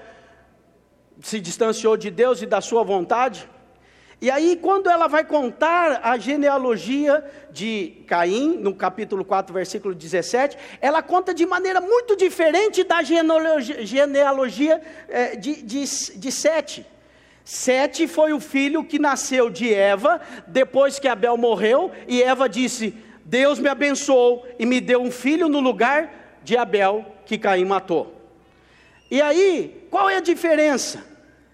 [1.22, 3.48] se distanciou de Deus e da sua vontade.
[4.22, 10.58] E aí, quando ela vai contar a genealogia de Caim, no capítulo 4, versículo 17,
[10.82, 15.86] ela conta de maneira muito diferente da genealogia, é, de, de,
[16.18, 16.86] de Sete.
[17.46, 22.94] Sete foi o filho que nasceu de Eva, depois que Abel morreu, e Eva disse:
[23.24, 28.14] Deus me abençoou e me deu um filho no lugar de Abel, que Caim matou.
[29.10, 31.08] E aí, qual é a diferença?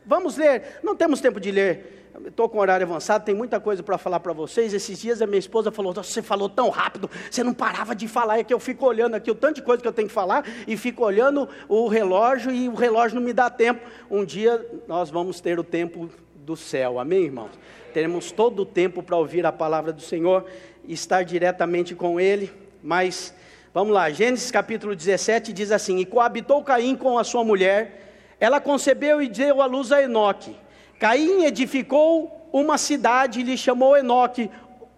[0.04, 1.95] Vamos ler, não temos tempo de ler
[2.26, 4.74] estou com horário avançado, tem muita coisa para falar para vocês.
[4.74, 8.40] Esses dias a minha esposa falou: Você falou tão rápido, você não parava de falar.
[8.40, 10.46] É que eu fico olhando aqui o tanto de coisa que eu tenho que falar
[10.68, 13.82] e fico olhando o relógio e o relógio não me dá tempo.
[14.10, 17.52] Um dia nós vamos ter o tempo do céu, amém, irmãos?
[17.94, 20.46] Teremos todo o tempo para ouvir a palavra do Senhor
[20.84, 22.52] e estar diretamente com Ele,
[22.84, 23.34] mas
[23.74, 28.62] vamos lá, Gênesis capítulo 17 diz assim: E coabitou Caim com a sua mulher, ela
[28.62, 30.56] concebeu e deu à luz a Enoque.
[31.00, 34.50] Caim edificou uma cidade e lhe chamou Enoque,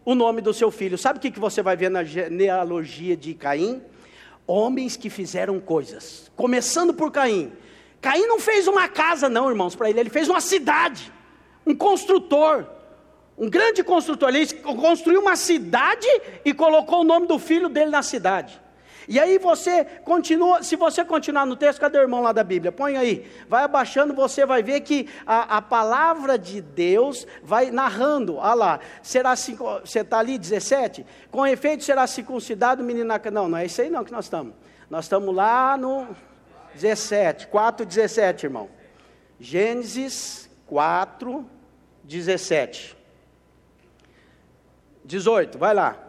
[0.06, 0.98] o nome do seu filho.
[0.98, 3.82] Sabe o que você vai ver na genealogia de Caim?
[4.46, 7.52] Homens que fizeram coisas, começando por Caim.
[8.00, 11.12] Caim não fez uma casa, não, irmãos, para ele, ele fez uma cidade,
[11.66, 12.66] um construtor,
[13.38, 14.30] um grande construtor.
[14.30, 16.08] Ele construiu uma cidade
[16.46, 18.62] e colocou o nome do filho dele na cidade.
[19.08, 22.72] E aí você continua, se você continuar no texto, cadê o irmão lá da Bíblia?
[22.74, 28.36] Põe aí, vai abaixando, você vai ver que a, a palavra de Deus vai narrando.
[28.36, 31.06] Olha lá, será você está ali, 17?
[31.32, 33.14] Com efeito será circuncidado o menino.
[33.32, 34.54] Não, não é isso aí não que nós estamos.
[34.90, 36.08] Nós estamos lá no
[36.74, 38.70] 17, 4, 17, irmão.
[39.40, 41.46] Gênesis 4,
[42.04, 42.98] 17.
[45.06, 46.07] 18, vai lá.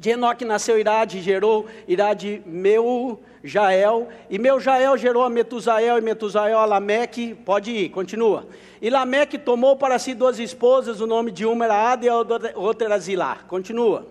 [0.00, 6.00] De Enoque nasceu Irade, gerou Irade meu Jael, e meu Jael gerou a Metusael, e
[6.00, 8.46] Metusael a Lameque, pode ir, continua.
[8.80, 12.14] E Lameque tomou para si duas esposas, o nome de uma era Ada e a
[12.14, 14.06] outra era Zilá, continua.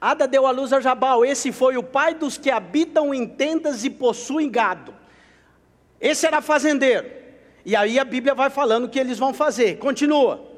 [0.00, 3.84] Ada deu à luz a Jabal, esse foi o pai dos que habitam em tendas
[3.84, 4.94] e possuem gado.
[6.00, 7.10] Esse era fazendeiro.
[7.64, 9.78] E aí a Bíblia vai falando o que eles vão fazer.
[9.78, 10.55] Continua.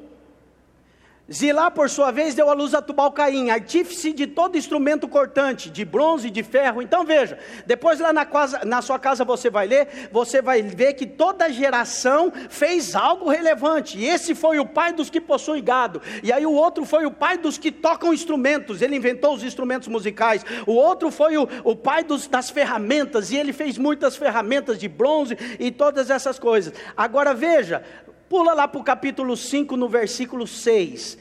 [1.31, 5.85] Zilá, por sua vez, deu à luz a Tubal-Caim, artífice de todo instrumento cortante, de
[5.85, 6.81] bronze, de ferro.
[6.81, 7.37] Então veja,
[7.67, 11.51] depois lá na, casa, na sua casa você vai ler, você vai ver que toda
[11.51, 13.99] geração fez algo relevante.
[13.99, 16.01] E esse foi o pai dos que possuem gado.
[16.23, 19.87] E aí o outro foi o pai dos que tocam instrumentos, ele inventou os instrumentos
[19.87, 20.43] musicais.
[20.65, 24.87] O outro foi o, o pai dos, das ferramentas, e ele fez muitas ferramentas de
[24.87, 26.73] bronze e todas essas coisas.
[26.97, 27.83] Agora veja,
[28.29, 31.17] Pula lá para o capítulo 5, no versículo 6.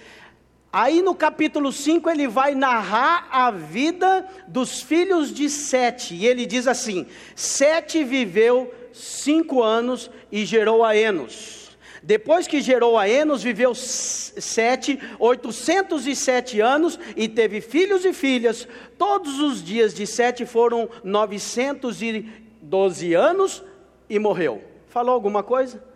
[0.70, 6.14] Aí no capítulo 5 ele vai narrar a vida dos filhos de Sete.
[6.14, 11.70] E ele diz assim: Sete viveu cinco anos e gerou a Enos.
[12.02, 18.68] Depois que gerou a Enos, viveu sete, 807 anos e teve filhos e filhas.
[18.98, 23.64] Todos os dias de Sete foram 912 anos
[24.08, 24.62] e morreu.
[24.88, 25.87] Falou alguma coisa?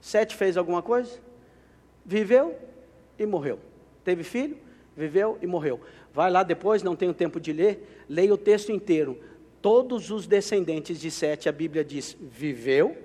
[0.00, 1.18] Sete fez alguma coisa?
[2.04, 2.56] Viveu
[3.18, 3.58] e morreu.
[4.04, 4.56] Teve filho,
[4.96, 5.80] viveu e morreu.
[6.12, 9.18] Vai lá depois, não tenho tempo de ler, leia o texto inteiro.
[9.60, 12.96] Todos os descendentes de Sete, a Bíblia diz, viveu,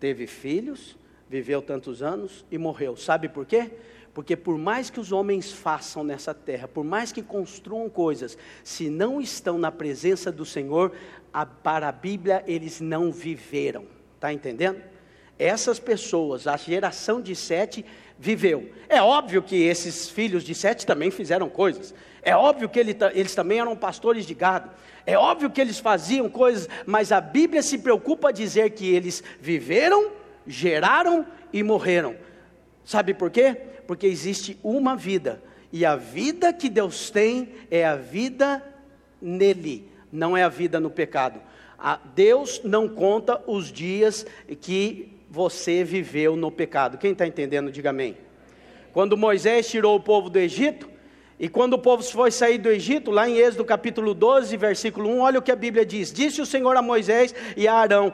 [0.00, 0.96] teve filhos,
[1.28, 2.96] viveu tantos anos e morreu.
[2.96, 3.70] Sabe por quê?
[4.12, 8.90] Porque por mais que os homens façam nessa terra, por mais que construam coisas, se
[8.90, 10.92] não estão na presença do Senhor,
[11.32, 13.86] a, para a Bíblia eles não viveram.
[14.16, 14.82] Está entendendo?
[15.38, 17.84] Essas pessoas, a geração de Sete,
[18.18, 18.70] viveu.
[18.88, 21.94] É óbvio que esses filhos de Sete também fizeram coisas.
[22.22, 24.70] É óbvio que ele, eles também eram pastores de gado.
[25.04, 29.24] É óbvio que eles faziam coisas, mas a Bíblia se preocupa a dizer que eles
[29.40, 30.12] viveram,
[30.46, 32.14] geraram e morreram.
[32.84, 33.56] Sabe por quê?
[33.86, 35.42] Porque existe uma vida,
[35.72, 38.62] e a vida que Deus tem é a vida
[39.20, 41.40] nele, não é a vida no pecado.
[42.14, 44.24] Deus não conta os dias
[44.60, 46.98] que você viveu no pecado.
[46.98, 48.18] Quem está entendendo, diga amém.
[48.92, 50.90] Quando Moisés tirou o povo do Egito,
[51.40, 55.20] e quando o povo foi sair do Egito, lá em Êxodo capítulo 12, versículo 1,
[55.20, 58.12] olha o que a Bíblia diz: Disse o Senhor a Moisés e a Arão,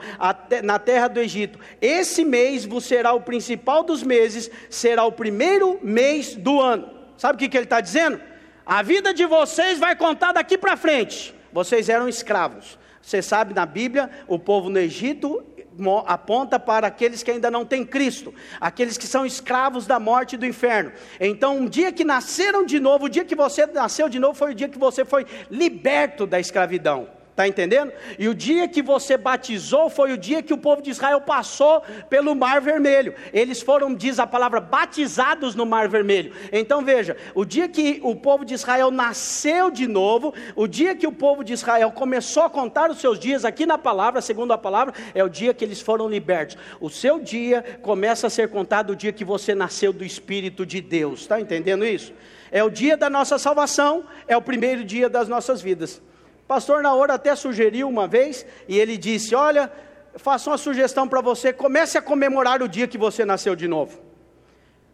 [0.63, 5.81] na terra do Egito: Esse mês vos será o principal dos meses, será o primeiro
[5.83, 6.89] mês do ano.
[7.17, 8.21] Sabe o que, que ele está dizendo?
[8.65, 11.35] A vida de vocês vai contar daqui para frente.
[11.53, 12.79] Vocês eram escravos.
[13.03, 15.45] Você sabe, na Bíblia, o povo no Egito
[16.07, 20.39] aponta para aqueles que ainda não têm Cristo, aqueles que são escravos da morte e
[20.39, 20.93] do inferno.
[21.21, 24.53] Então, um dia que nasceram de novo, o dia que você nasceu de novo, foi
[24.53, 27.18] o dia que você foi liberto da escravidão.
[27.39, 27.93] Está entendendo?
[28.19, 31.81] E o dia que você batizou foi o dia que o povo de Israel passou
[32.11, 33.15] pelo Mar Vermelho.
[33.33, 36.33] Eles foram, diz a palavra, batizados no Mar Vermelho.
[36.51, 41.07] Então veja, o dia que o povo de Israel nasceu de novo, o dia que
[41.07, 44.59] o povo de Israel começou a contar os seus dias, aqui na palavra, segundo a
[44.59, 46.57] palavra, é o dia que eles foram libertos.
[46.81, 50.81] O seu dia começa a ser contado o dia que você nasceu do Espírito de
[50.81, 51.21] Deus.
[51.21, 52.13] Está entendendo isso?
[52.51, 56.03] É o dia da nossa salvação, é o primeiro dia das nossas vidas.
[56.49, 59.71] Pastor Naor até sugeriu uma vez, e ele disse: Olha,
[60.17, 64.01] faço uma sugestão para você, comece a comemorar o dia que você nasceu de novo.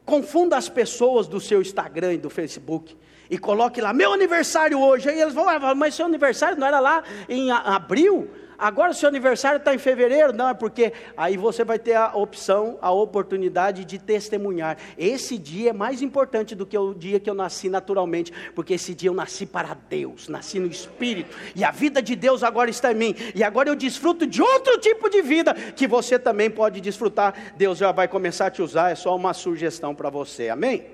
[0.05, 2.97] Confunda as pessoas do seu Instagram e do Facebook
[3.31, 5.09] e coloque lá, meu aniversário hoje.
[5.09, 8.29] Aí eles vão, ah, mas seu aniversário não era lá em abril?
[8.59, 10.33] Agora o seu aniversário está em fevereiro?
[10.33, 14.77] Não, é porque aí você vai ter a opção, a oportunidade de testemunhar.
[14.97, 18.95] Esse dia é mais importante do que o dia que eu nasci naturalmente, porque esse
[18.95, 22.93] dia eu nasci para Deus, nasci no Espírito, e a vida de Deus agora está
[22.93, 26.81] em mim, e agora eu desfruto de outro tipo de vida que você também pode
[26.81, 27.35] desfrutar.
[27.57, 30.87] Deus já vai começar a te usar, é só uma sugestão para você, amém?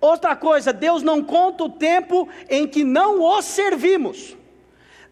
[0.00, 4.39] Outra coisa, Deus não conta o tempo em que não o servimos.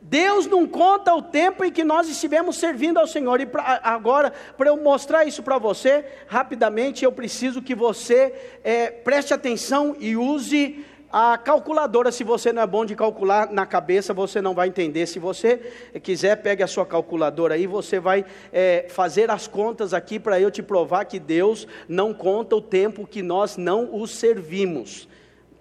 [0.01, 3.41] Deus não conta o tempo em que nós estivemos servindo ao Senhor.
[3.41, 8.33] E pra, agora, para eu mostrar isso para você, rapidamente, eu preciso que você
[8.65, 12.13] é, preste atenção e use a calculadora.
[12.13, 15.07] Se você não é bom de calcular na cabeça, você não vai entender.
[15.07, 15.57] Se você
[16.03, 20.51] quiser, pegue a sua calculadora aí, você vai é, fazer as contas aqui para eu
[20.51, 25.09] te provar que Deus não conta o tempo que nós não o servimos.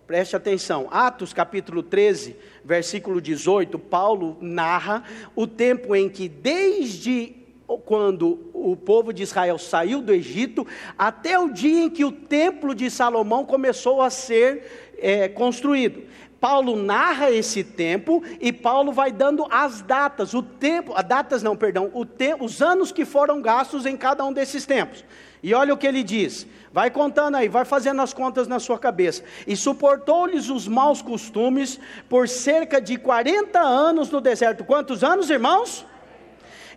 [0.06, 2.38] Preste atenção, Atos capítulo 13,
[2.68, 5.02] versículo 18, Paulo narra
[5.34, 7.34] o tempo em que, desde
[7.86, 12.76] quando o povo de Israel saiu do Egito, até o dia em que o templo
[12.76, 16.04] de Salomão começou a ser é, construído.
[16.40, 21.56] Paulo narra esse tempo e Paulo vai dando as datas, o tempo, as datas não,
[21.56, 25.04] perdão, te, os anos que foram gastos em cada um desses tempos.
[25.42, 28.78] E olha o que ele diz, vai contando aí, vai fazendo as contas na sua
[28.78, 29.24] cabeça.
[29.46, 31.80] E suportou-lhes os maus costumes
[32.10, 34.64] por cerca de 40 anos no deserto.
[34.64, 35.86] Quantos anos, irmãos?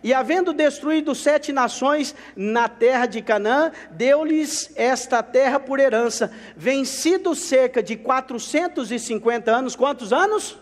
[0.03, 6.31] E havendo destruído sete nações na terra de Canaã, deu-lhes esta terra por herança.
[6.55, 10.57] Vencido cerca de 450 anos, quantos anos?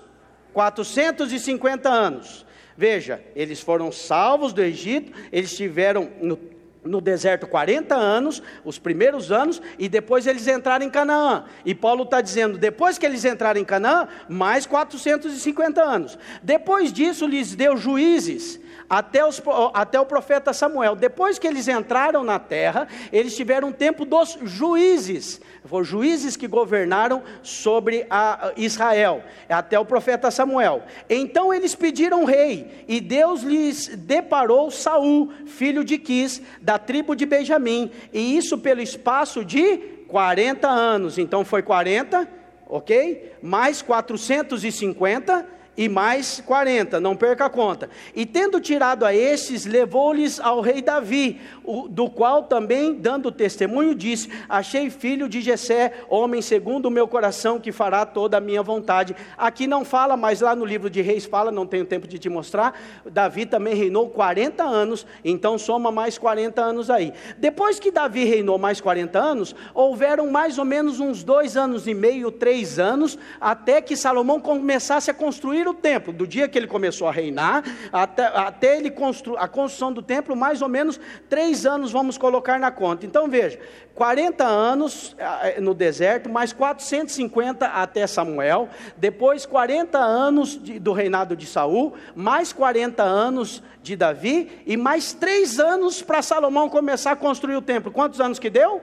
[0.54, 2.46] 450 anos.
[2.76, 6.38] Veja, eles foram salvos do Egito, eles tiveram no
[6.84, 11.44] no deserto 40 anos, os primeiros anos, e depois eles entraram em Canaã.
[11.66, 16.18] E Paulo está dizendo: depois que eles entraram em Canaã, mais 450 anos.
[16.42, 18.60] Depois disso, lhes deu juízes
[18.90, 19.42] até, os,
[19.74, 20.96] até o profeta Samuel.
[20.96, 26.48] Depois que eles entraram na terra, eles tiveram um tempo dos juízes, foram juízes que
[26.48, 30.84] governaram sobre a Israel, até o profeta Samuel.
[31.08, 37.26] Então eles pediram rei, e Deus lhes deparou Saul, filho de Quis, da tribo de
[37.26, 39.78] Benjamim, e isso pelo espaço de
[40.08, 41.20] 40 anos.
[41.20, 42.28] Então foi 40,
[42.68, 43.34] ok?
[43.44, 47.90] Mais 450 e mais quarenta, não perca a conta.
[48.14, 53.96] E tendo tirado a estes, levou-lhes ao rei Davi, o, do qual também, dando testemunho,
[53.96, 58.62] disse: Achei filho de Jessé, homem segundo o meu coração, que fará toda a minha
[58.62, 59.16] vontade.
[59.38, 62.28] Aqui não fala, mas lá no livro de Reis fala, não tenho tempo de te
[62.28, 62.78] mostrar.
[63.06, 67.14] Davi também reinou 40 anos, então soma mais 40 anos aí.
[67.38, 71.94] Depois que Davi reinou mais 40 anos, houveram mais ou menos uns dois anos e
[71.94, 76.68] meio, três anos, até que Salomão começasse a construir o templo, do dia que ele
[76.68, 81.00] começou a reinar, até, até ele constru, a construção do templo, mais ou menos
[81.30, 83.06] três anos vamos colocar na conta.
[83.06, 83.60] Então veja,
[83.96, 91.36] 40 anos eh, no deserto, mais 450 até Samuel, depois 40 anos de, do reinado
[91.36, 97.16] de Saul, mais 40 anos de Davi, e mais três anos para Salomão começar a
[97.16, 97.92] construir o templo.
[97.92, 98.82] Quantos anos que deu?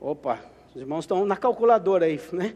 [0.00, 0.38] Opa,
[0.74, 2.54] os irmãos estão na calculadora aí, né?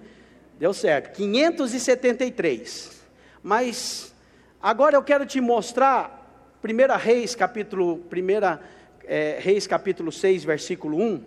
[0.58, 3.04] Deu certo, 573.
[3.42, 4.14] Mas
[4.60, 8.58] agora eu quero te mostrar 1 Reis, capítulo 1
[9.04, 11.22] é, Reis, capítulo 6, versículo 1,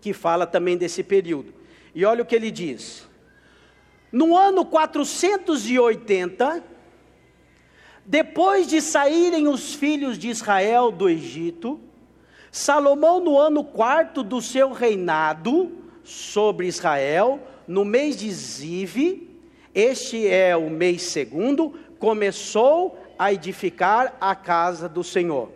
[0.00, 1.52] que fala também desse período.
[1.94, 3.06] E olha o que ele diz.
[4.10, 6.64] No ano 480,
[8.06, 11.78] depois de saírem os filhos de Israel do Egito,
[12.50, 15.70] Salomão, no ano quarto do seu reinado
[16.02, 19.30] sobre Israel, no mês de Zive,
[19.74, 25.50] este é o mês segundo, começou a edificar a casa do Senhor.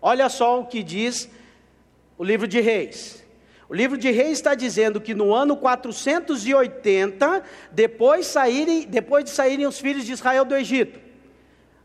[0.00, 1.28] Olha só o que diz
[2.18, 3.24] o livro de Reis.
[3.68, 7.42] O livro de Reis está dizendo que no ano 480,
[7.72, 11.06] depois, saírem, depois de saírem os filhos de Israel do Egito,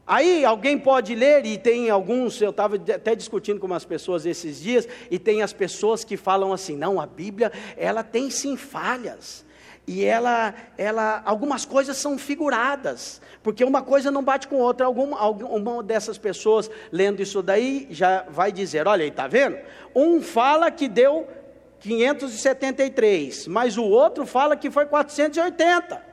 [0.06, 4.60] Aí alguém pode ler, e tem alguns, eu estava até discutindo com umas pessoas esses
[4.60, 9.46] dias, e tem as pessoas que falam assim: não, a Bíblia, ela tem sim falhas.
[9.88, 14.86] E ela, ela, algumas coisas são figuradas, porque uma coisa não bate com outra.
[14.86, 19.58] Alguma, alguma dessas pessoas lendo isso daí já vai dizer: olha aí, está vendo?
[19.96, 21.28] Um fala que deu
[21.80, 26.12] 573, mas o outro fala que foi 480.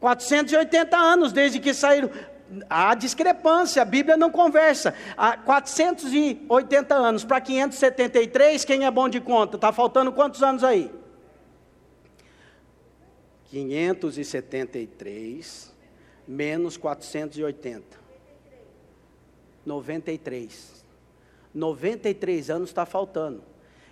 [0.00, 2.10] 480 anos desde que saíram
[2.68, 4.94] há discrepância, a Bíblia não conversa.
[5.16, 9.56] Há 480 anos para 573, quem é bom de conta?
[9.56, 10.90] Está faltando quantos anos aí?
[13.50, 15.76] 573
[16.26, 17.98] menos 480.
[19.64, 20.84] 93.
[21.54, 23.42] 93 anos está faltando.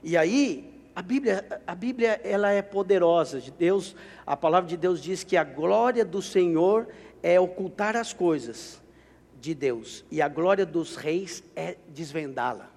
[0.03, 3.41] E aí, a Bíblia, a Bíblia ela é poderosa.
[3.41, 3.97] De Deus,
[4.27, 6.89] a palavra de Deus diz que a glória do Senhor
[7.23, 8.83] é ocultar as coisas
[9.41, 12.74] de Deus, e a glória dos reis é desvendá-la.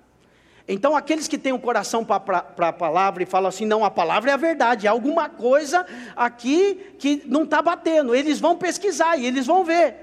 [0.68, 4.32] Então, aqueles que têm o coração para a palavra e falam assim: não, a palavra
[4.32, 9.26] é a verdade, há alguma coisa aqui que não está batendo, eles vão pesquisar e
[9.26, 9.96] eles vão ver.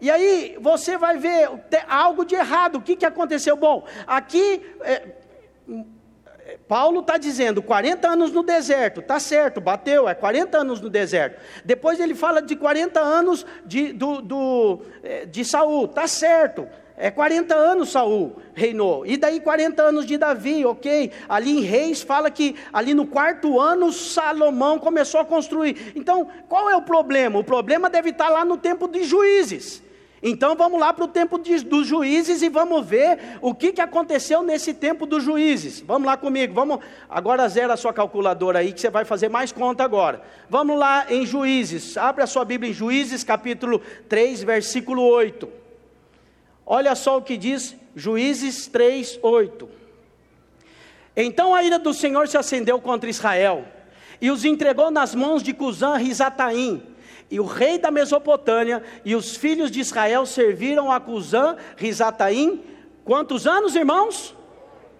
[0.00, 1.48] E aí você vai ver
[1.88, 3.56] algo de errado, o que, que aconteceu?
[3.56, 5.08] Bom, aqui é,
[6.66, 11.40] Paulo está dizendo 40 anos no deserto, está certo, bateu, é 40 anos no deserto.
[11.64, 16.66] Depois ele fala de 40 anos de, do, do, é, de Saul, está certo.
[17.00, 19.06] É 40 anos Saul reinou.
[19.06, 21.12] E daí 40 anos de Davi, ok?
[21.28, 25.92] Ali em Reis fala que ali no quarto ano Salomão começou a construir.
[25.94, 27.38] Então, qual é o problema?
[27.38, 29.80] O problema deve estar lá no tempo de juízes.
[30.20, 33.80] Então vamos lá para o tempo de, dos juízes e vamos ver o que, que
[33.80, 35.80] aconteceu nesse tempo dos juízes.
[35.80, 36.80] Vamos lá comigo, vamos.
[37.08, 40.20] Agora zera a sua calculadora aí que você vai fazer mais conta agora.
[40.50, 41.96] Vamos lá em Juízes.
[41.96, 45.67] Abre a sua Bíblia em Juízes, capítulo 3, versículo 8.
[46.70, 49.66] Olha só o que diz Juízes 3, 8.
[51.16, 53.64] Então a ira do Senhor se acendeu contra Israel
[54.20, 56.82] e os entregou nas mãos de Cusã Risataim
[57.30, 62.62] e o rei da Mesopotâmia e os filhos de Israel serviram a Cusã, Risataim,
[63.02, 64.36] quantos anos, irmãos?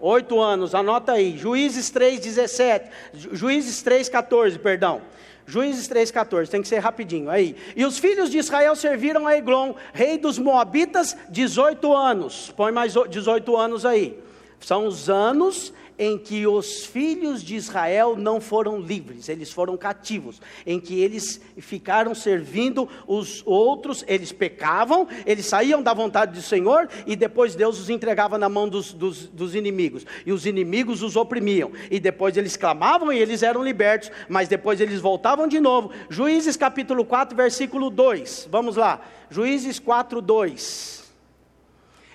[0.01, 1.37] Oito anos, anota aí.
[1.37, 2.89] Juízes 3, 17.
[3.13, 5.01] Juízes 3, 14, perdão.
[5.49, 7.27] Juízes 3, 14, tem que ser rapidinho.
[7.27, 7.55] Aí.
[7.75, 12.53] E os filhos de Israel serviram a Eglon, rei dos Moabitas, 18 anos.
[12.55, 14.19] Põe mais 18 anos aí.
[14.59, 20.41] São os anos em que os filhos de Israel não foram livres, eles foram cativos,
[20.65, 26.87] em que eles ficaram servindo os outros, eles pecavam, eles saíam da vontade do Senhor
[27.05, 31.17] e depois Deus os entregava na mão dos, dos, dos inimigos, e os inimigos os
[31.17, 35.91] oprimiam, e depois eles clamavam e eles eram libertos, mas depois eles voltavam de novo.
[36.09, 41.11] Juízes capítulo 4, versículo 2, vamos lá, Juízes 4, 2.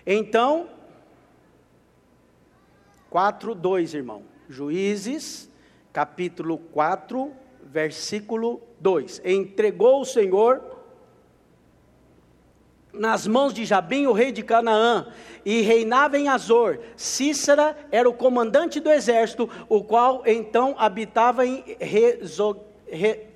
[0.06, 0.73] Então
[3.14, 4.24] 4, 2, irmão.
[4.48, 5.48] Juízes,
[5.92, 7.30] capítulo 4,
[7.62, 9.22] versículo 2.
[9.24, 10.60] Entregou o Senhor
[12.92, 15.12] nas mãos de Jabim, o rei de Canaã,
[15.44, 16.80] e reinava em Azor.
[16.96, 22.56] Cícera era o comandante do exército, o qual então habitava em Rezo,
[22.88, 23.28] Re,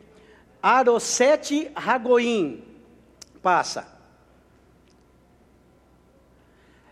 [0.61, 2.65] Arosete Ragoim.
[3.41, 3.98] Passa.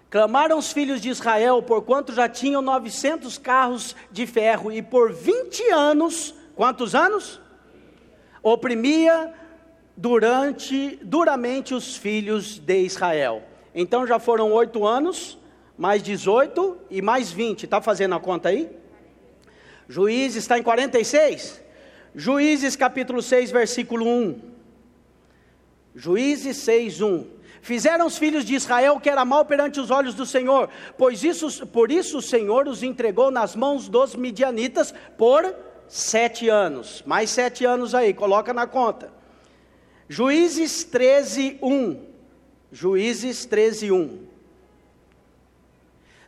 [0.09, 5.69] Clamaram os filhos de Israel, porquanto já tinham 900 carros de ferro, e por 20
[5.71, 7.41] anos, quantos anos?
[8.43, 9.35] Oprimia
[9.97, 13.43] durante, duramente os filhos de Israel.
[13.75, 15.39] Então já foram oito anos,
[15.77, 17.65] mais 18 e mais 20.
[17.65, 18.71] Está fazendo a conta aí?
[19.89, 21.61] Juízes está em 46?
[22.15, 24.41] Juízes capítulo 6, versículo 1.
[25.95, 27.36] Juízes 6, 1.
[27.67, 31.25] Fizeram os filhos de Israel o que era mal perante os olhos do Senhor, pois
[31.25, 35.53] isso, por isso o Senhor os entregou nas mãos dos midianitas por
[35.89, 37.03] sete anos.
[37.05, 39.11] Mais sete anos aí, coloca na conta.
[40.09, 42.07] Juízes 13, 1.
[42.71, 44.27] Juízes 13, 1.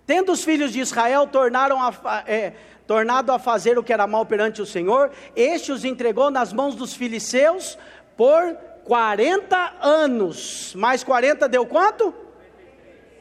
[0.05, 4.27] Tendo os filhos de Israel tornaram a, é, tornado a fazer o que era mal
[4.27, 7.79] perante o Senhor, este os entregou nas mãos dos filisteus
[8.17, 8.59] por
[8.89, 10.75] 40 anos.
[10.75, 12.13] Mais 40 deu quanto?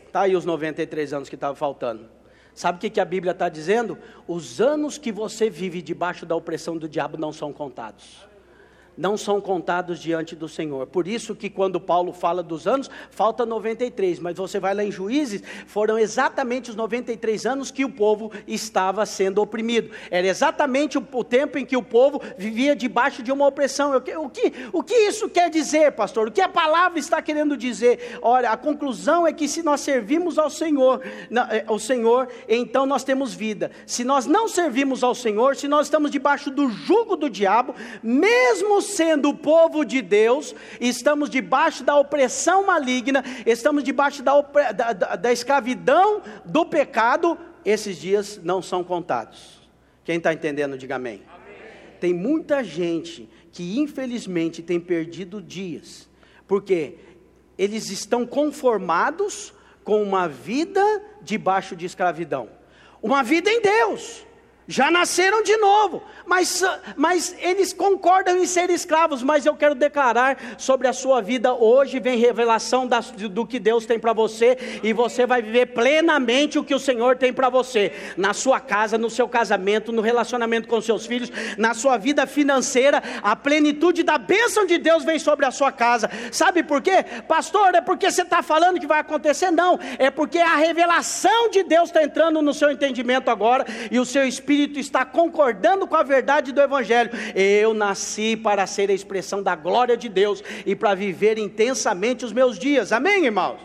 [0.07, 2.09] Está aí os 93 anos que estavam faltando.
[2.55, 3.99] Sabe o que, que a Bíblia está dizendo?
[4.27, 8.26] Os anos que você vive debaixo da opressão do diabo não são contados
[8.97, 10.87] não são contados diante do Senhor.
[10.87, 14.91] Por isso que quando Paulo fala dos anos, falta 93, mas você vai lá em
[14.91, 19.91] Juízes, foram exatamente os 93 anos que o povo estava sendo oprimido.
[20.09, 23.95] Era exatamente o, tempo em que o povo vivia debaixo de uma opressão.
[23.95, 26.27] O que, o, que, isso quer dizer, pastor?
[26.27, 28.17] O que a palavra está querendo dizer?
[28.21, 31.01] Olha, a conclusão é que se nós servimos ao Senhor,
[31.67, 33.71] ao Senhor, então nós temos vida.
[33.85, 38.81] Se nós não servimos ao Senhor, se nós estamos debaixo do jugo do diabo, mesmo
[38.87, 45.15] sendo o povo de Deus, estamos debaixo da opressão maligna, estamos debaixo da, da, da,
[45.15, 49.61] da escravidão do pecado, esses dias não são contados.
[50.03, 51.21] Quem está entendendo, diga amém.
[51.27, 51.55] amém.
[51.99, 56.07] Tem muita gente que infelizmente tem perdido dias,
[56.47, 56.95] porque
[57.57, 60.81] eles estão conformados com uma vida
[61.21, 62.49] debaixo de escravidão,
[63.01, 64.26] uma vida em Deus
[64.67, 66.61] já nasceram de novo, mas,
[66.97, 69.23] mas eles concordam em ser escravos.
[69.23, 72.85] Mas eu quero declarar sobre a sua vida hoje: vem revelação
[73.31, 77.15] do que Deus tem para você, e você vai viver plenamente o que o Senhor
[77.15, 81.73] tem para você, na sua casa, no seu casamento, no relacionamento com seus filhos, na
[81.73, 83.01] sua vida financeira.
[83.23, 86.09] A plenitude da bênção de Deus vem sobre a sua casa.
[86.29, 87.05] Sabe por quê?
[87.25, 89.49] Pastor, é porque você está falando que vai acontecer?
[89.49, 94.05] Não, é porque a revelação de Deus está entrando no seu entendimento agora, e o
[94.05, 97.11] seu espírito Espírito está concordando com a verdade do Evangelho.
[97.35, 102.33] Eu nasci para ser a expressão da glória de Deus e para viver intensamente os
[102.33, 102.91] meus dias.
[102.91, 103.59] Amém, irmãos?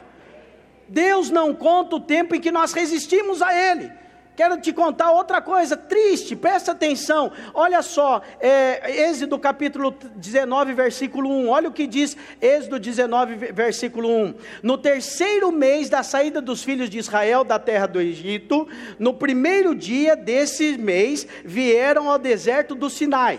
[0.87, 3.91] Deus não conta o tempo em que nós resistimos a Ele.
[4.35, 7.31] Quero te contar outra coisa triste, presta atenção.
[7.53, 11.49] Olha só, é, Êxodo capítulo 19, versículo 1.
[11.51, 14.35] Olha o que diz Êxodo 19, versículo 1.
[14.63, 18.67] No terceiro mês da saída dos filhos de Israel da terra do Egito,
[18.99, 23.39] no primeiro dia desse mês, vieram ao deserto do Sinai.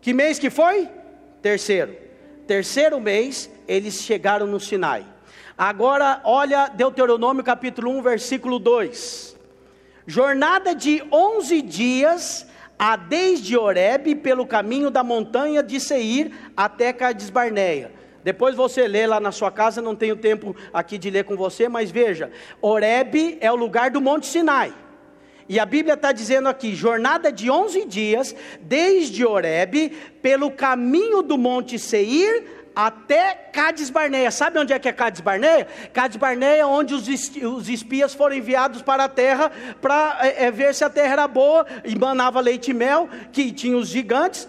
[0.00, 0.88] Que mês que foi?
[1.40, 1.94] Terceiro.
[2.48, 5.06] Terceiro mês, eles chegaram no Sinai.
[5.56, 9.37] Agora, olha Deuteronômio capítulo 1, versículo 2
[10.08, 12.46] jornada de 11 dias
[12.78, 17.92] a desde Oreb pelo caminho da montanha de Seir até Cades Barneia.
[18.24, 21.68] Depois você lê lá na sua casa, não tenho tempo aqui de ler com você,
[21.68, 22.32] mas veja,
[22.62, 24.72] Oreb é o lugar do Monte Sinai.
[25.46, 29.90] E a Bíblia está dizendo aqui: jornada de 11 dias, desde Oreb,
[30.22, 34.30] pelo caminho do Monte Seir até Cades Barneia.
[34.30, 35.66] Sabe onde é que é Cades Barneia?
[35.92, 37.08] Cades Barneia é onde os,
[37.68, 39.50] espias foram enviados para a terra
[39.80, 43.50] para é, é, ver se a terra era boa, e manava leite e mel, que
[43.50, 44.48] tinha os gigantes.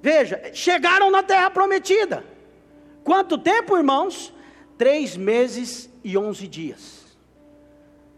[0.00, 2.24] Veja, chegaram na terra prometida.
[3.04, 4.32] Quanto tempo, irmãos?
[4.78, 7.18] Três meses e onze dias.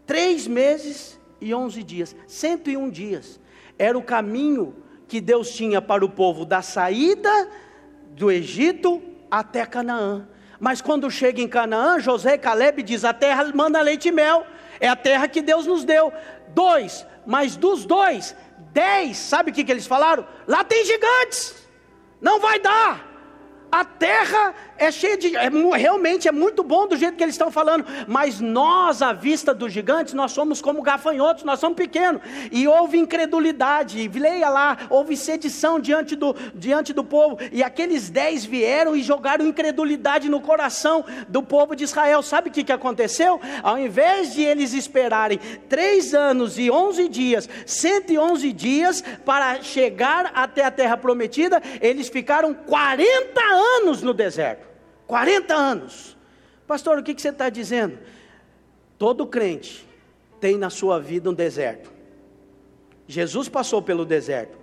[0.05, 2.15] Três meses e onze dias.
[2.25, 3.37] Cento e um dias.
[3.77, 4.73] Era o caminho
[5.09, 7.49] que Deus tinha para o povo da saída
[8.11, 10.27] do Egito até Canaã.
[10.59, 14.45] Mas quando chega em Canaã, José e Caleb diz: a terra manda leite e mel,
[14.79, 16.13] é a terra que Deus nos deu.
[16.49, 18.35] Dois, mas dos dois,
[18.73, 20.27] dez, sabe o que, que eles falaram?
[20.45, 21.55] Lá tem gigantes,
[22.19, 23.09] não vai dar.
[23.71, 25.35] A terra é cheia de.
[25.35, 29.53] É, realmente é muito bom do jeito que eles estão falando, mas nós, à vista
[29.53, 32.21] dos gigantes, nós somos como gafanhotos, nós somos pequenos.
[32.51, 37.37] E houve incredulidade, leia lá, houve sedição diante do, diante do povo.
[37.51, 42.21] E aqueles dez vieram e jogaram incredulidade no coração do povo de Israel.
[42.21, 43.39] Sabe o que, que aconteceu?
[43.61, 50.63] Ao invés de eles esperarem três anos e onze dias, 111 dias, para chegar até
[50.63, 54.70] a terra prometida, eles ficaram 40 anos anos no deserto.
[55.11, 56.17] 40 anos.
[56.65, 57.99] Pastor, o que, você está dizendo?
[58.97, 59.85] Todo crente
[60.39, 61.91] tem na sua vida um deserto.
[63.09, 64.57] Jesus passou pelo deserto.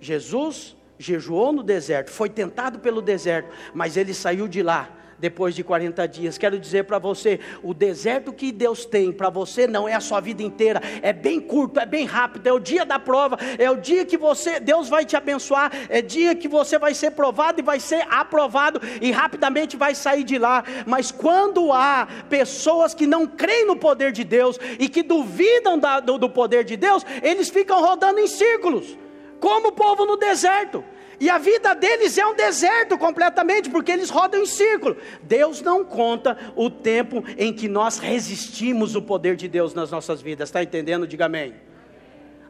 [0.00, 4.90] Jesus jejuou no deserto, foi tentado pelo deserto, mas ele saiu de lá
[5.22, 6.36] depois de 40 dias.
[6.36, 10.20] Quero dizer para você: o deserto que Deus tem para você não é a sua
[10.20, 13.76] vida inteira, é bem curto, é bem rápido, é o dia da prova, é o
[13.76, 17.62] dia que você, Deus vai te abençoar, é dia que você vai ser provado e
[17.62, 20.64] vai ser aprovado e rapidamente vai sair de lá.
[20.84, 26.00] Mas quando há pessoas que não creem no poder de Deus e que duvidam da,
[26.00, 28.98] do, do poder de Deus, eles ficam rodando em círculos,
[29.38, 30.84] como o povo no deserto.
[31.22, 34.96] E a vida deles é um deserto completamente, porque eles rodam em círculo.
[35.22, 40.20] Deus não conta o tempo em que nós resistimos o poder de Deus nas nossas
[40.20, 40.48] vidas.
[40.48, 41.06] Está entendendo?
[41.06, 41.54] Diga amém.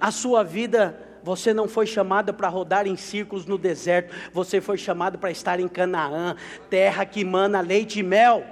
[0.01, 4.79] A sua vida você não foi chamado para rodar em círculos no deserto, você foi
[4.79, 6.35] chamado para estar em Canaã,
[6.71, 8.43] terra que mana leite e mel.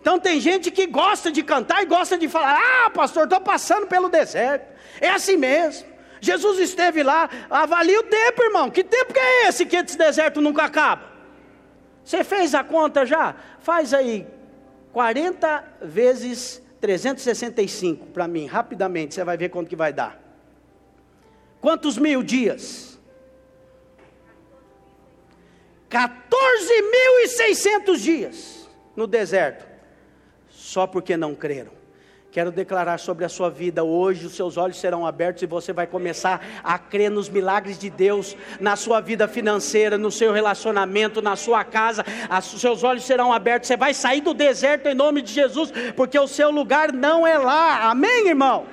[0.00, 3.86] Então tem gente que gosta de cantar e gosta de falar: Ah, pastor, estou passando
[3.88, 4.74] pelo deserto.
[5.02, 5.95] É assim mesmo.
[6.20, 8.70] Jesus esteve lá, avalie o tempo, irmão.
[8.70, 11.16] Que tempo que é esse que esse deserto nunca acaba?
[12.04, 13.34] Você fez a conta já?
[13.60, 14.26] Faz aí
[14.92, 20.18] 40 vezes 365 para mim, rapidamente, você vai ver quanto que vai dar.
[21.60, 22.98] Quantos mil dias?
[25.90, 29.66] 14.600 dias no deserto,
[30.48, 31.75] só porque não creram.
[32.36, 35.86] Quero declarar sobre a sua vida hoje, os seus olhos serão abertos e você vai
[35.86, 41.34] começar a crer nos milagres de Deus na sua vida financeira, no seu relacionamento, na
[41.34, 42.04] sua casa.
[42.38, 43.68] Os seus olhos serão abertos.
[43.68, 47.38] Você vai sair do deserto em nome de Jesus, porque o seu lugar não é
[47.38, 47.88] lá.
[47.88, 48.66] Amém, irmão?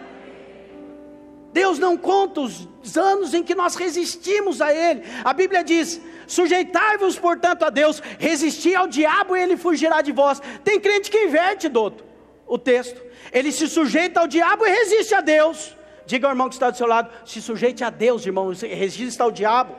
[1.54, 5.04] Deus não conta os anos em que nós resistimos a Ele.
[5.24, 10.42] A Bíblia diz: sujeitai-vos, portanto, a Deus, resisti ao diabo e ele fugirá de vós.
[10.66, 12.06] Tem crente que inverte, doutor,
[12.46, 15.76] o texto ele se sujeita ao diabo e resiste a Deus.
[16.06, 19.32] Diga ao irmão que está do seu lado: se sujeite a Deus, irmão, resista ao
[19.32, 19.76] diabo.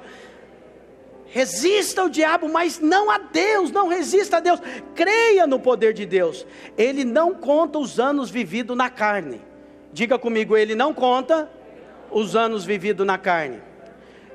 [1.27, 4.61] Resista ao diabo, mas não a Deus, não resista a Deus.
[4.95, 6.47] Creia no poder de Deus.
[6.79, 9.41] Ele não conta os anos vividos na carne.
[9.93, 11.51] Diga comigo, ele não conta
[12.11, 13.61] os anos vividos na carne.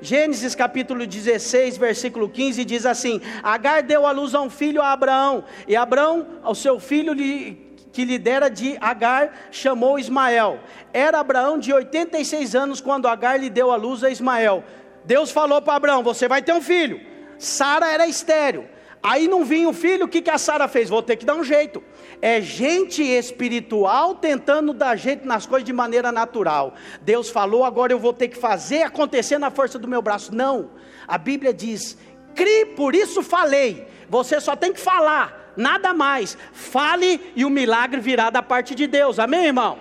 [0.02, 4.92] Gênesis capítulo 16, versículo 15 diz assim: Agar deu à luz a um filho a
[4.92, 10.60] Abraão, e Abraão, ao seu filho, lhe que lhe dera de Agar, chamou Ismael.
[10.92, 14.64] Era Abraão de 86 anos quando Agar lhe deu a luz a Ismael.
[15.04, 17.00] Deus falou para Abraão: Você vai ter um filho.
[17.38, 18.68] Sara era estéreo.
[19.02, 20.90] Aí não vinha o filho, o que, que a Sara fez?
[20.90, 21.82] Vou ter que dar um jeito.
[22.20, 26.74] É gente espiritual tentando dar jeito nas coisas de maneira natural.
[27.00, 30.34] Deus falou, agora eu vou ter que fazer acontecer na força do meu braço.
[30.34, 30.72] Não.
[31.08, 31.96] A Bíblia diz:
[32.34, 33.86] crie, por isso falei.
[34.08, 36.36] Você só tem que falar, nada mais.
[36.52, 39.18] Fale e o milagre virá da parte de Deus.
[39.18, 39.78] Amém, irmão?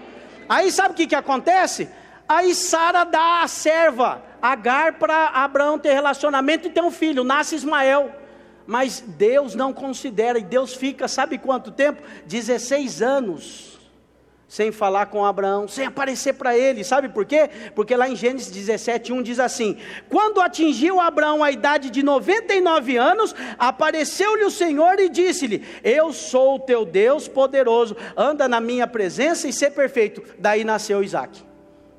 [0.47, 1.89] Aí sabe o que, que acontece?
[2.27, 7.23] Aí Sara dá a serva, Agar, para Abraão ter relacionamento e ter um filho.
[7.23, 8.15] Nasce Ismael
[8.69, 12.03] mas Deus não considera, e Deus fica, sabe quanto tempo?
[12.27, 13.78] 16 anos,
[14.49, 17.47] sem falar com Abraão, sem aparecer para ele, sabe por quê?
[17.75, 19.77] Porque lá em Gênesis 17, 1 diz assim:
[20.09, 26.55] Quando atingiu Abraão a idade de 99 anos, apareceu-lhe o Senhor e disse-lhe: Eu sou
[26.55, 30.23] o teu Deus poderoso, anda na minha presença e ser perfeito.
[30.39, 31.43] Daí nasceu Isaac.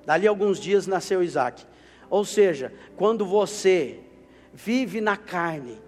[0.04, 1.64] Dali alguns dias nasceu Isaac.
[2.10, 4.00] Ou seja, quando você
[4.52, 5.80] vive na carne,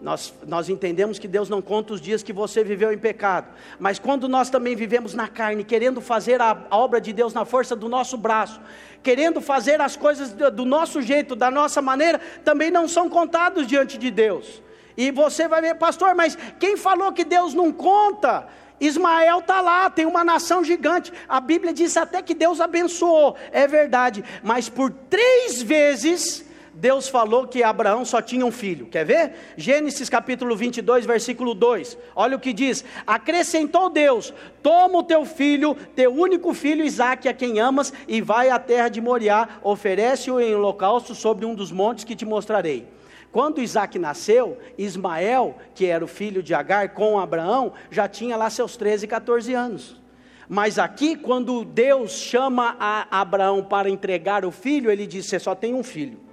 [0.00, 3.98] nós, nós entendemos que Deus não conta os dias que você viveu em pecado, mas
[3.98, 7.74] quando nós também vivemos na carne, querendo fazer a, a obra de Deus na força
[7.74, 8.60] do nosso braço,
[9.02, 13.66] querendo fazer as coisas do, do nosso jeito, da nossa maneira, também não são contados
[13.66, 14.62] diante de Deus.
[14.96, 18.46] E você vai ver, pastor, mas quem falou que Deus não conta?
[18.80, 21.12] Ismael está lá, tem uma nação gigante.
[21.28, 26.47] A Bíblia diz até que Deus abençoou, é verdade, mas por três vezes
[26.78, 28.86] Deus falou que Abraão só tinha um filho.
[28.86, 29.32] Quer ver?
[29.56, 31.98] Gênesis capítulo 22, versículo 2.
[32.14, 37.34] Olha o que diz: Acrescentou Deus: Toma o teu filho, teu único filho Isaque, a
[37.34, 42.04] quem amas, e vai à terra de Moriá, oferece-o em holocausto sobre um dos montes
[42.04, 42.86] que te mostrarei.
[43.32, 48.48] Quando Isaac nasceu, Ismael, que era o filho de Agar com Abraão, já tinha lá
[48.50, 50.00] seus 13, 14 anos.
[50.48, 55.56] Mas aqui, quando Deus chama a Abraão para entregar o filho, ele diz: Você só
[55.56, 56.27] tem um filho.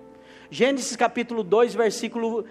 [0.56, 2.46] Gênesis capítulo 2, versículo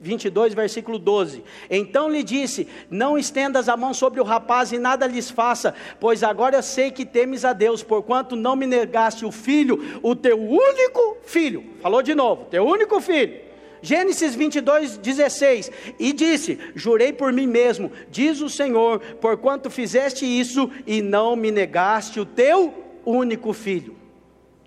[0.00, 1.42] 22, versículo 12.
[1.68, 6.22] Então lhe disse: Não estendas a mão sobre o rapaz e nada lhes faça, pois
[6.22, 11.16] agora sei que temes a Deus, porquanto não me negaste o filho, o teu único
[11.24, 11.64] filho.
[11.80, 13.40] Falou de novo, teu único filho.
[13.82, 20.70] Gênesis 22, 16: E disse: Jurei por mim mesmo, diz o Senhor, porquanto fizeste isso
[20.86, 22.72] e não me negaste o teu
[23.04, 23.97] único filho.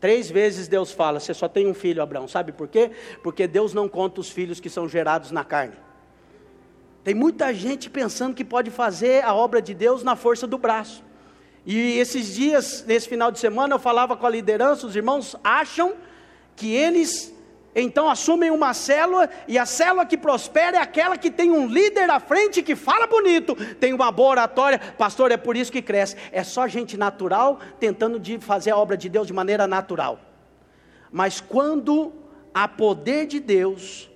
[0.01, 2.27] Três vezes Deus fala: Você só tem um filho, Abraão.
[2.27, 2.89] Sabe por quê?
[3.21, 5.75] Porque Deus não conta os filhos que são gerados na carne.
[7.03, 11.03] Tem muita gente pensando que pode fazer a obra de Deus na força do braço.
[11.65, 15.93] E esses dias, nesse final de semana, eu falava com a liderança, os irmãos acham
[16.55, 17.33] que eles
[17.75, 22.09] então assumem uma célula, e a célula que prospera é aquela que tem um líder
[22.09, 26.15] à frente que fala bonito, tem uma boa oratória, pastor, é por isso que cresce.
[26.31, 30.19] É só gente natural tentando de fazer a obra de Deus de maneira natural.
[31.11, 32.11] Mas quando
[32.53, 34.09] há poder de Deus,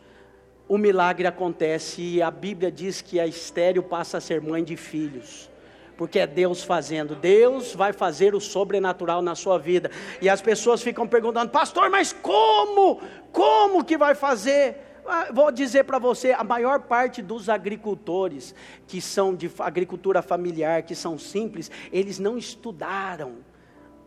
[0.67, 4.75] o milagre acontece, e a Bíblia diz que a estéreo passa a ser mãe de
[4.75, 5.49] filhos
[5.97, 7.15] porque é Deus fazendo.
[7.15, 9.89] Deus vai fazer o sobrenatural na sua vida.
[10.21, 13.01] E as pessoas ficam perguntando, pastor, mas como?
[13.31, 14.77] Como que vai fazer?
[15.07, 18.55] Ah, vou dizer para você, a maior parte dos agricultores
[18.87, 23.35] que são de agricultura familiar, que são simples, eles não estudaram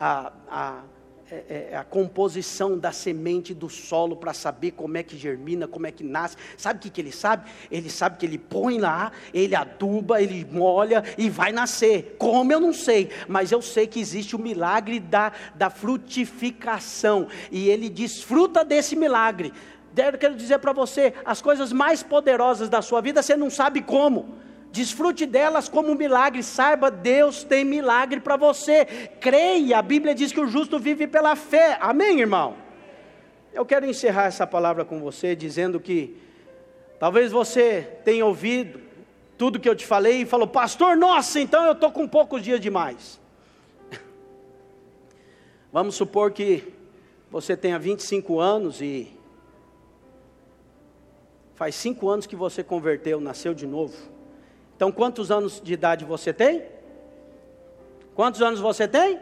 [0.01, 0.82] a, a
[1.31, 5.68] é, é, é, a composição da semente do solo para saber como é que germina,
[5.68, 6.39] como é que nasce.
[6.57, 7.51] Sabe o que, que ele sabe?
[7.70, 12.16] Ele sabe que ele põe lá, ele aduba, ele molha e vai nascer.
[12.18, 17.68] Como eu não sei, mas eu sei que existe o milagre da, da frutificação e
[17.68, 19.53] ele desfruta desse milagre.
[20.18, 24.47] Quero dizer para você, as coisas mais poderosas da sua vida você não sabe como
[24.70, 28.84] Desfrute delas como um milagre, saiba, Deus tem milagre para você.
[29.20, 31.78] Creia, a Bíblia diz que o justo vive pela fé.
[31.80, 32.54] Amém, irmão?
[33.52, 36.16] Eu quero encerrar essa palavra com você dizendo que
[36.98, 38.80] talvez você tenha ouvido
[39.38, 42.60] tudo que eu te falei e falou, pastor, nossa, então eu estou com poucos dias
[42.60, 43.18] demais.
[45.72, 46.72] Vamos supor que
[47.30, 49.16] você tenha 25 anos e
[51.54, 54.17] faz cinco anos que você converteu, nasceu de novo.
[54.79, 56.62] Então, quantos anos de idade você tem?
[58.14, 59.18] Quantos anos você tem?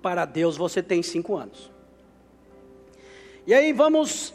[0.00, 1.70] Para Deus você tem cinco anos.
[3.46, 4.32] E aí vamos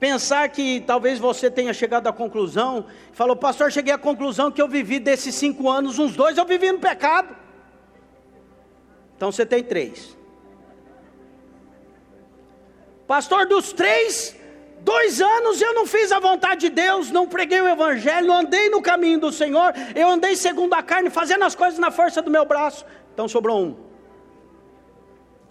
[0.00, 4.66] pensar que talvez você tenha chegado à conclusão, falou, pastor, cheguei à conclusão que eu
[4.66, 7.36] vivi desses cinco anos, uns dois eu vivi no pecado.
[9.16, 10.16] Então você tem três.
[13.06, 14.36] Pastor, dos três,
[14.80, 18.80] Dois anos eu não fiz a vontade de Deus, não preguei o Evangelho, andei no
[18.80, 22.44] caminho do Senhor, eu andei segundo a carne, fazendo as coisas na força do meu
[22.44, 22.84] braço.
[23.12, 23.76] Então sobrou um.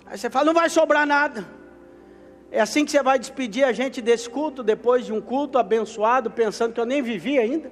[0.05, 1.45] Aí você fala, não vai sobrar nada.
[2.49, 6.31] É assim que você vai despedir a gente desse culto, depois de um culto abençoado,
[6.31, 7.71] pensando que eu nem vivi ainda?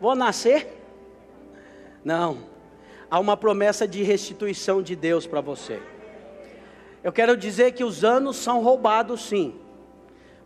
[0.00, 0.76] Vou nascer?
[2.04, 2.38] Não.
[3.10, 5.80] Há uma promessa de restituição de Deus para você.
[7.02, 9.54] Eu quero dizer que os anos são roubados sim.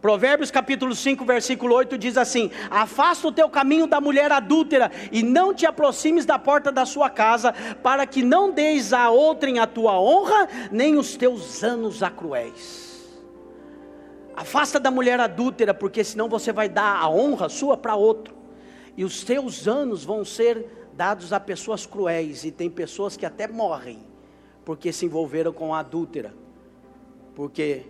[0.03, 5.23] Provérbios capítulo 5, versículo 8 diz assim: Afasta o teu caminho da mulher adúltera e
[5.23, 9.67] não te aproximes da porta da sua casa, para que não deis a outrem a
[9.67, 13.23] tua honra, nem os teus anos a cruéis.
[14.35, 18.35] Afasta da mulher adúltera, porque senão você vai dar a honra sua para outro,
[18.97, 23.47] e os teus anos vão ser dados a pessoas cruéis, e tem pessoas que até
[23.47, 24.01] morrem,
[24.65, 26.35] porque se envolveram com a adúltera,
[27.37, 27.87] porque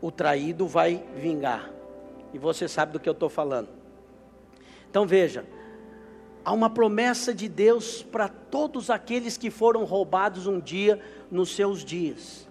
[0.00, 1.70] o traído vai vingar.
[2.32, 3.68] E você sabe do que eu estou falando.
[4.90, 5.44] Então veja,
[6.44, 11.84] há uma promessa de Deus para todos aqueles que foram roubados um dia nos seus
[11.84, 12.48] dias.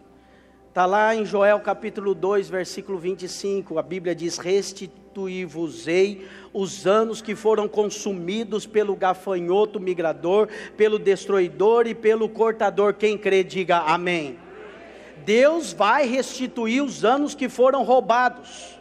[0.70, 7.34] Está lá em Joel capítulo 2, versículo 25, a Bíblia diz: Restituí-vos-ei os anos que
[7.34, 12.94] foram consumidos pelo gafanhoto migrador, pelo destruidor e pelo cortador.
[12.94, 14.38] Quem crê, diga amém.
[15.28, 18.80] Deus vai restituir os anos que foram roubados.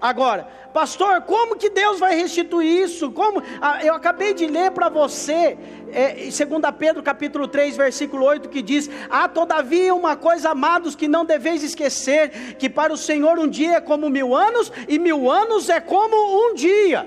[0.00, 3.10] Agora, pastor, como que Deus vai restituir isso?
[3.10, 3.42] Como?
[3.60, 5.58] Ah, eu acabei de ler para você,
[5.90, 6.36] é, 2
[6.78, 11.64] Pedro capítulo 3, versículo 8, que diz: Há todavia uma coisa, amados, que não deveis
[11.64, 15.80] esquecer: que para o Senhor um dia é como mil anos, e mil anos é
[15.80, 17.04] como um dia.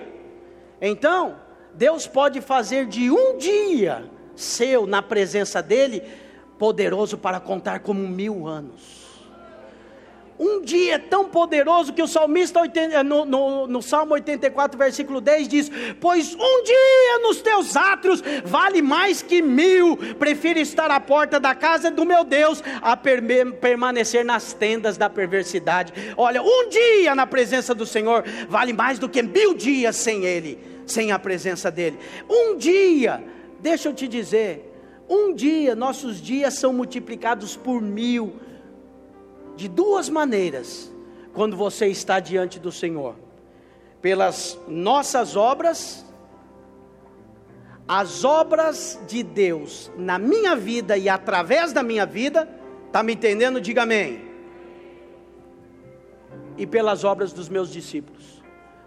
[0.82, 1.38] Então,
[1.74, 6.04] Deus pode fazer de um dia seu na presença dEle
[6.64, 9.04] poderoso para contar como mil anos.
[10.40, 15.48] Um dia tão poderoso que o salmista eh, no, no, no, Salmo 84, versículo 10
[15.50, 21.38] diz: Pois um dia nos teus átrios vale mais que mil, prefiro estar à porta
[21.38, 25.92] da casa do meu Deus a permanecer nas tendas da perversidade.
[26.16, 30.58] Olha, um dia na presença do Senhor vale mais do que mil dias sem Ele,
[30.88, 32.00] sem a presença dEle.
[32.30, 33.22] Um dia,
[33.60, 34.73] deixa eu te dizer,
[35.10, 38.40] um dia, nossos dias são multiplicados por mil,
[39.56, 40.92] de duas maneiras,
[41.34, 43.16] quando você está diante do Senhor:
[44.02, 46.06] pelas nossas obras,
[47.88, 52.48] as obras de Deus na minha vida e através da minha vida,
[52.88, 53.60] está me entendendo?
[53.60, 54.32] Diga amém.
[56.58, 58.42] E pelas obras dos meus discípulos.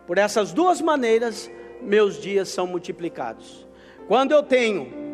[0.07, 1.51] Por essas duas maneiras,
[1.83, 3.67] meus dias são multiplicados.
[4.07, 5.06] Quando eu tenho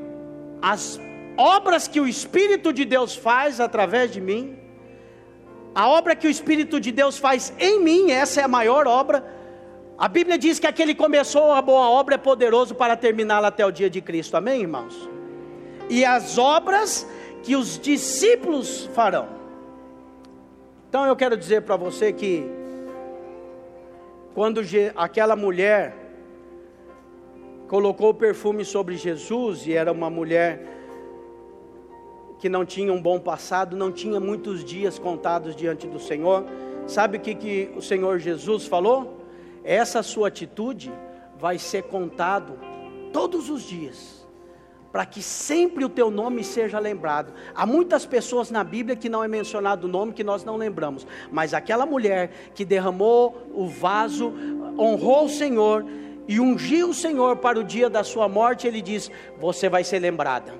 [0.62, 1.00] as
[1.36, 4.56] obras que o Espírito de Deus faz através de mim,
[5.74, 9.24] a obra que o Espírito de Deus faz em mim, essa é a maior obra.
[9.98, 13.64] A Bíblia diz que aquele que começou a boa obra é poderoso para terminá-la até
[13.66, 15.08] o dia de Cristo, amém, irmãos?
[15.88, 17.06] E as obras
[17.42, 19.28] que os discípulos farão.
[20.88, 22.46] Então eu quero dizer para você que,
[24.34, 24.60] quando
[24.94, 26.01] aquela mulher
[27.72, 30.62] colocou o perfume sobre Jesus, e era uma mulher
[32.38, 36.44] que não tinha um bom passado, não tinha muitos dias contados diante do Senhor.
[36.86, 39.24] Sabe o que, que o Senhor Jesus falou?
[39.64, 40.92] Essa sua atitude
[41.38, 42.58] vai ser contado
[43.10, 44.28] todos os dias,
[44.92, 47.32] para que sempre o teu nome seja lembrado.
[47.54, 51.06] Há muitas pessoas na Bíblia que não é mencionado o nome que nós não lembramos,
[51.30, 54.30] mas aquela mulher que derramou o vaso,
[54.78, 55.86] honrou o Senhor,
[56.28, 59.98] e ungiu o Senhor para o dia da sua morte, ele diz: Você vai ser
[59.98, 60.52] lembrada.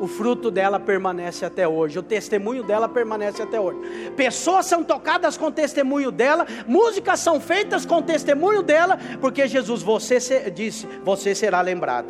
[0.00, 3.78] O fruto dela permanece até hoje, o testemunho dela permanece até hoje.
[4.16, 9.46] Pessoas são tocadas com o testemunho dela, músicas são feitas com o testemunho dela, porque
[9.46, 12.08] Jesus você se, disse: Você será lembrada.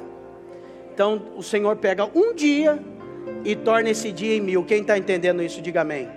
[0.94, 2.78] Então o Senhor pega um dia
[3.44, 4.64] e torna esse dia em mil.
[4.64, 6.08] Quem está entendendo isso, diga amém.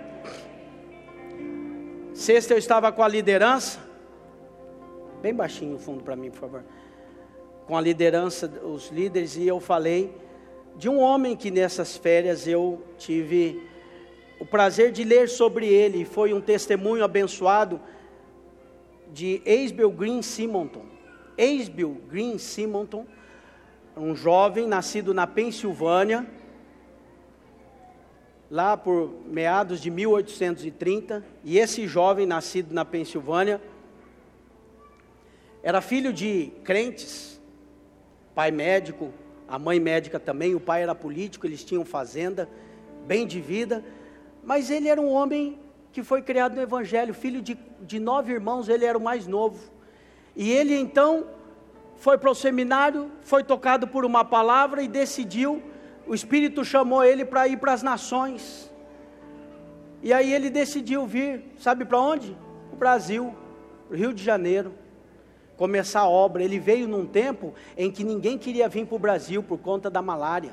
[2.12, 3.83] Sexta eu estava com a liderança
[5.24, 6.64] bem baixinho o fundo para mim, por favor.
[7.66, 10.14] Com a liderança, os líderes, e eu falei
[10.76, 13.66] de um homem que nessas férias eu tive
[14.38, 17.80] o prazer de ler sobre ele, foi um testemunho abençoado
[19.14, 20.84] de Eisbel Green Simonton.
[21.38, 23.06] Eisbel Green Simonton,
[23.96, 26.26] um jovem nascido na Pensilvânia,
[28.50, 33.58] lá por meados de 1830, e esse jovem nascido na Pensilvânia,
[35.64, 37.40] era filho de crentes,
[38.34, 39.10] pai médico,
[39.48, 42.46] a mãe médica também, o pai era político, eles tinham fazenda,
[43.06, 43.82] bem de vida,
[44.42, 45.58] mas ele era um homem
[45.90, 49.58] que foi criado no Evangelho, filho de, de nove irmãos, ele era o mais novo.
[50.36, 51.28] E ele então
[51.96, 55.62] foi para o seminário, foi tocado por uma palavra e decidiu,
[56.06, 58.70] o Espírito chamou ele para ir para as nações.
[60.02, 62.36] E aí ele decidiu vir, sabe para onde?
[62.70, 63.34] O Brasil,
[63.90, 64.83] Rio de Janeiro,
[65.56, 66.42] começar a obra.
[66.42, 70.02] Ele veio num tempo em que ninguém queria vir para o Brasil por conta da
[70.02, 70.52] malária,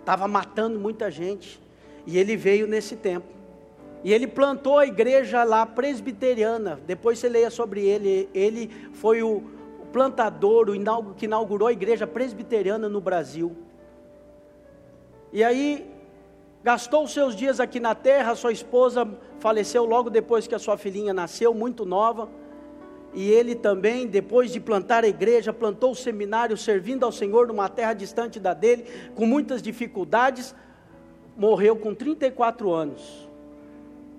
[0.00, 1.60] estava matando muita gente.
[2.06, 3.26] E ele veio nesse tempo.
[4.04, 6.80] E ele plantou a igreja lá presbiteriana.
[6.86, 8.28] Depois você leia sobre ele.
[8.34, 9.42] Ele foi o
[9.92, 13.54] plantador, o que inaugurou a igreja presbiteriana no Brasil.
[15.32, 15.88] E aí
[16.64, 21.12] gastou seus dias aqui na terra, sua esposa faleceu logo depois que a sua filhinha
[21.12, 22.28] nasceu, muito nova.
[23.14, 27.68] E ele também, depois de plantar a igreja, plantou o seminário, servindo ao Senhor numa
[27.68, 30.54] terra distante da dele, com muitas dificuldades,
[31.36, 33.28] morreu com 34 anos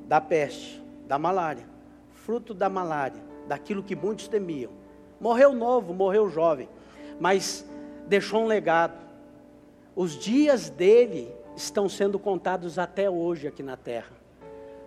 [0.08, 1.66] da peste, da malária,
[2.12, 4.72] fruto da malária, daquilo que muitos temiam.
[5.20, 6.70] Morreu novo, morreu jovem,
[7.20, 7.66] mas
[8.08, 9.02] deixou um legado.
[9.96, 14.23] Os dias dele estão sendo contados até hoje aqui na terra.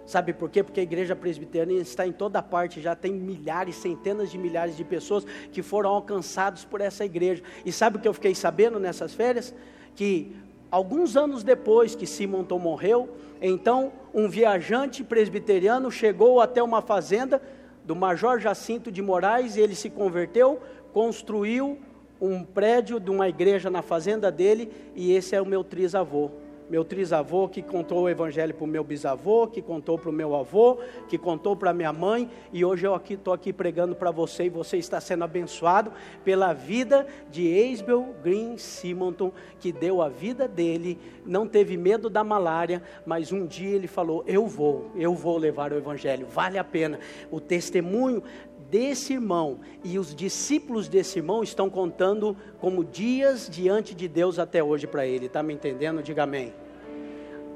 [0.06, 0.62] Sabe por quê?
[0.62, 4.84] Porque a igreja presbiteriana está em toda parte, já tem milhares, centenas de milhares de
[4.84, 7.42] pessoas que foram alcançados por essa igreja.
[7.64, 9.52] E sabe o que eu fiquei sabendo nessas férias?
[9.96, 10.32] Que
[10.70, 13.08] alguns anos depois que Simonton morreu,
[13.42, 17.42] então um viajante presbiteriano chegou até uma fazenda
[17.84, 20.60] do Major Jacinto de Moraes e ele se converteu,
[20.92, 21.78] construiu
[22.20, 26.30] um prédio de uma igreja na fazenda dele e esse é o meu trisavô
[26.68, 30.34] meu trisavô que contou o evangelho para o meu bisavô, que contou para o meu
[30.34, 34.44] avô, que contou para minha mãe, e hoje eu aqui estou aqui pregando para você
[34.44, 35.92] e você está sendo abençoado
[36.24, 42.24] pela vida de Eisbel Green Simonton, que deu a vida dele, não teve medo da
[42.24, 46.64] malária, mas um dia ele falou: Eu vou, eu vou levar o evangelho, vale a
[46.64, 46.98] pena.
[47.30, 48.22] O testemunho
[48.70, 54.62] desse irmão e os discípulos desse irmão estão contando como dias diante de Deus até
[54.62, 55.26] hoje para ele.
[55.26, 56.02] Está me entendendo?
[56.02, 56.52] Diga amém.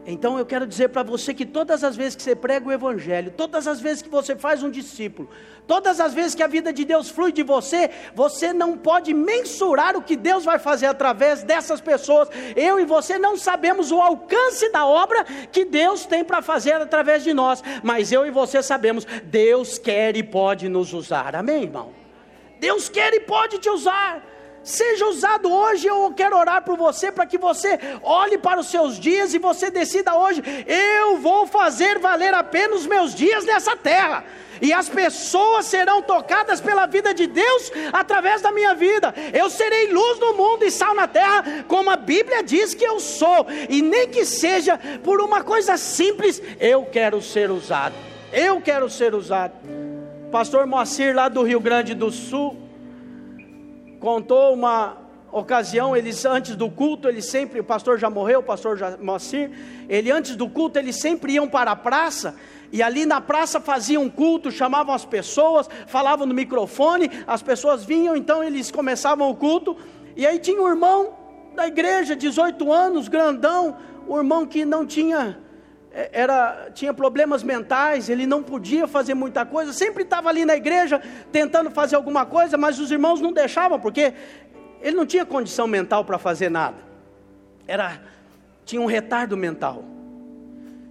[0.06, 3.30] Então eu quero dizer para você que todas as vezes que você prega o Evangelho,
[3.36, 5.28] todas as vezes que você faz um discípulo,
[5.66, 9.96] todas as vezes que a vida de Deus flui de você, você não pode mensurar
[9.96, 12.28] o que Deus vai fazer através dessas pessoas.
[12.56, 17.22] Eu e você não sabemos o alcance da obra que Deus tem para fazer através
[17.22, 21.36] de nós, mas eu e você sabemos, Deus quer e pode nos usar.
[21.36, 21.92] Amém, irmão?
[22.58, 24.22] Deus quer e pode te usar.
[24.62, 28.98] Seja usado hoje, eu quero orar por você para que você olhe para os seus
[28.98, 33.74] dias e você decida hoje: eu vou fazer valer a pena os meus dias nessa
[33.74, 34.24] terra.
[34.60, 39.14] E as pessoas serão tocadas pela vida de Deus através da minha vida.
[39.32, 43.00] Eu serei luz no mundo e sal na terra, como a Bíblia diz que eu
[43.00, 43.46] sou.
[43.70, 47.94] E nem que seja por uma coisa simples, eu quero ser usado.
[48.30, 49.54] Eu quero ser usado.
[50.30, 52.56] Pastor Moacir, lá do Rio Grande do Sul,
[54.00, 54.96] contou uma
[55.30, 59.50] ocasião, eles antes do culto, eles sempre, o pastor já morreu, o pastor já, Moacir,
[59.88, 62.34] ele antes do culto, eles sempre iam para a praça,
[62.72, 68.16] e ali na praça faziam culto, chamavam as pessoas, falavam no microfone, as pessoas vinham,
[68.16, 69.76] então eles começavam o culto,
[70.16, 71.14] e aí tinha um irmão
[71.54, 73.76] da igreja, 18 anos, grandão,
[74.08, 75.38] o irmão que não tinha
[75.92, 81.00] era, tinha problemas mentais, ele não podia fazer muita coisa, sempre estava ali na igreja
[81.32, 84.14] tentando fazer alguma coisa, mas os irmãos não deixavam, porque
[84.80, 86.78] ele não tinha condição mental para fazer nada.
[87.66, 88.00] Era
[88.64, 89.84] tinha um retardo mental.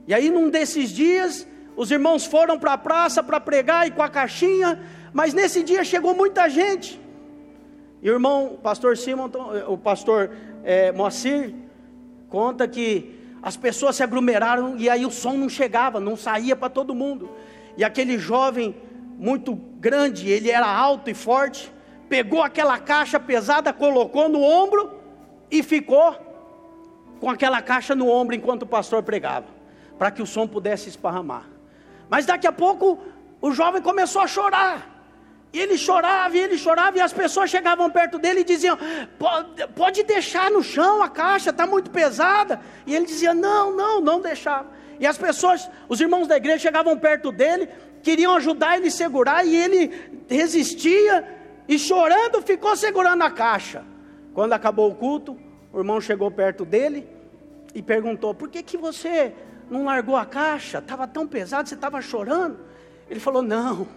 [0.06, 1.47] E aí num desses dias,
[1.78, 4.82] os irmãos foram para a praça para pregar e com a caixinha,
[5.14, 7.00] mas nesse dia chegou muita gente.
[8.02, 9.30] E o irmão, o pastor Simon,
[9.68, 10.32] o pastor
[10.64, 11.54] é, Moacir,
[12.30, 16.69] conta que as pessoas se aglomeraram e aí o som não chegava, não saía para
[16.69, 17.29] todo mundo.
[17.77, 18.75] E aquele jovem
[19.17, 21.71] muito grande, ele era alto e forte,
[22.07, 24.99] pegou aquela caixa pesada, colocou no ombro
[25.49, 26.15] e ficou
[27.19, 29.47] com aquela caixa no ombro enquanto o pastor pregava,
[29.97, 31.45] para que o som pudesse esparramar.
[32.09, 32.99] Mas daqui a pouco
[33.41, 34.99] o jovem começou a chorar.
[35.52, 38.78] E ele chorava, e ele chorava, e as pessoas chegavam perto dele e diziam:
[39.76, 42.62] Pode, deixar no chão a caixa, está muito pesada.
[42.86, 44.70] E ele dizia: Não, não, não deixava.
[45.00, 47.68] E as pessoas, os irmãos da igreja chegavam perto dele,
[48.04, 51.28] queriam ajudar ele a segurar, e ele resistia,
[51.68, 53.84] e chorando ficou segurando a caixa.
[54.36, 55.36] Quando acabou o culto,
[55.74, 57.08] o irmão chegou perto dele
[57.74, 59.34] e perguntou: Por que, que você
[59.68, 60.78] não largou a caixa?
[60.78, 62.60] Estava tão pesado, você estava chorando?
[63.10, 63.88] Ele falou: Não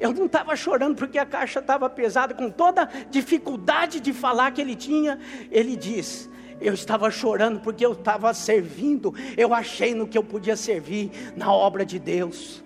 [0.00, 4.60] eu não estava chorando porque a caixa estava pesada, com toda dificuldade de falar que
[4.60, 5.18] ele tinha.
[5.50, 6.28] Ele diz:
[6.60, 11.52] Eu estava chorando porque eu estava servindo, eu achei no que eu podia servir na
[11.52, 12.62] obra de Deus.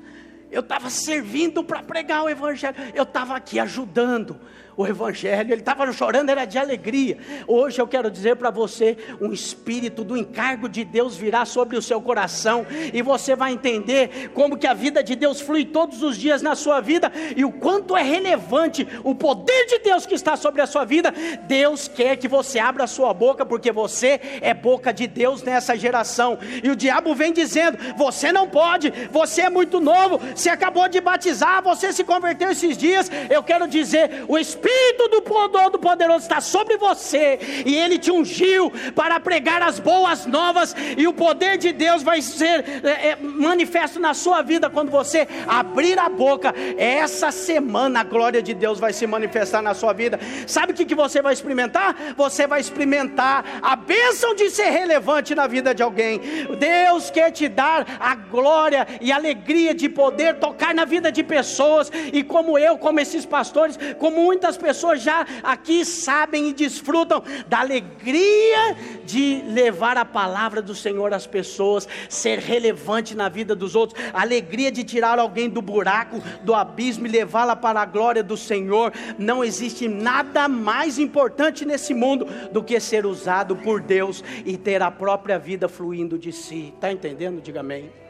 [0.50, 4.38] Eu estava servindo para pregar o Evangelho, eu estava aqui ajudando
[4.76, 7.18] o Evangelho, ele estava chorando, era de alegria.
[7.46, 11.82] Hoje eu quero dizer para você: um espírito do encargo de Deus virá sobre o
[11.82, 16.16] seu coração, e você vai entender como que a vida de Deus flui todos os
[16.16, 20.36] dias na sua vida, e o quanto é relevante o poder de Deus que está
[20.36, 21.12] sobre a sua vida.
[21.46, 25.76] Deus quer que você abra a sua boca, porque você é boca de Deus nessa
[25.76, 30.88] geração, e o diabo vem dizendo: você não pode, você é muito novo, você acabou
[30.88, 33.10] de batizar, você se converteu esses dias.
[33.28, 38.10] Eu quero dizer: o Espírito Espírito do Poder Poderoso está sobre você, e Ele te
[38.10, 43.18] ungiu para pregar as boas novas, e o poder de Deus vai ser é, é,
[43.20, 46.54] manifesto na sua vida quando você abrir a boca.
[46.78, 50.18] Essa semana a glória de Deus vai se manifestar na sua vida.
[50.46, 52.14] Sabe o que, que você vai experimentar?
[52.16, 56.20] Você vai experimentar a bênção de ser relevante na vida de alguém.
[56.58, 61.24] Deus quer te dar a glória e a alegria de poder tocar na vida de
[61.24, 66.52] pessoas, e como eu, como esses pastores, como muitas Quantas pessoas já aqui sabem e
[66.52, 73.54] desfrutam da alegria de levar a palavra do Senhor às pessoas, ser relevante na vida
[73.54, 77.86] dos outros, a alegria de tirar alguém do buraco, do abismo e levá-la para a
[77.86, 78.92] glória do Senhor.
[79.18, 84.82] Não existe nada mais importante nesse mundo do que ser usado por Deus e ter
[84.82, 86.74] a própria vida fluindo de si.
[86.74, 87.40] Está entendendo?
[87.40, 88.02] Diga amém.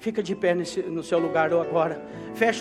[0.00, 2.00] Fica de pé nesse, no seu lugar agora.
[2.34, 2.58] Fecha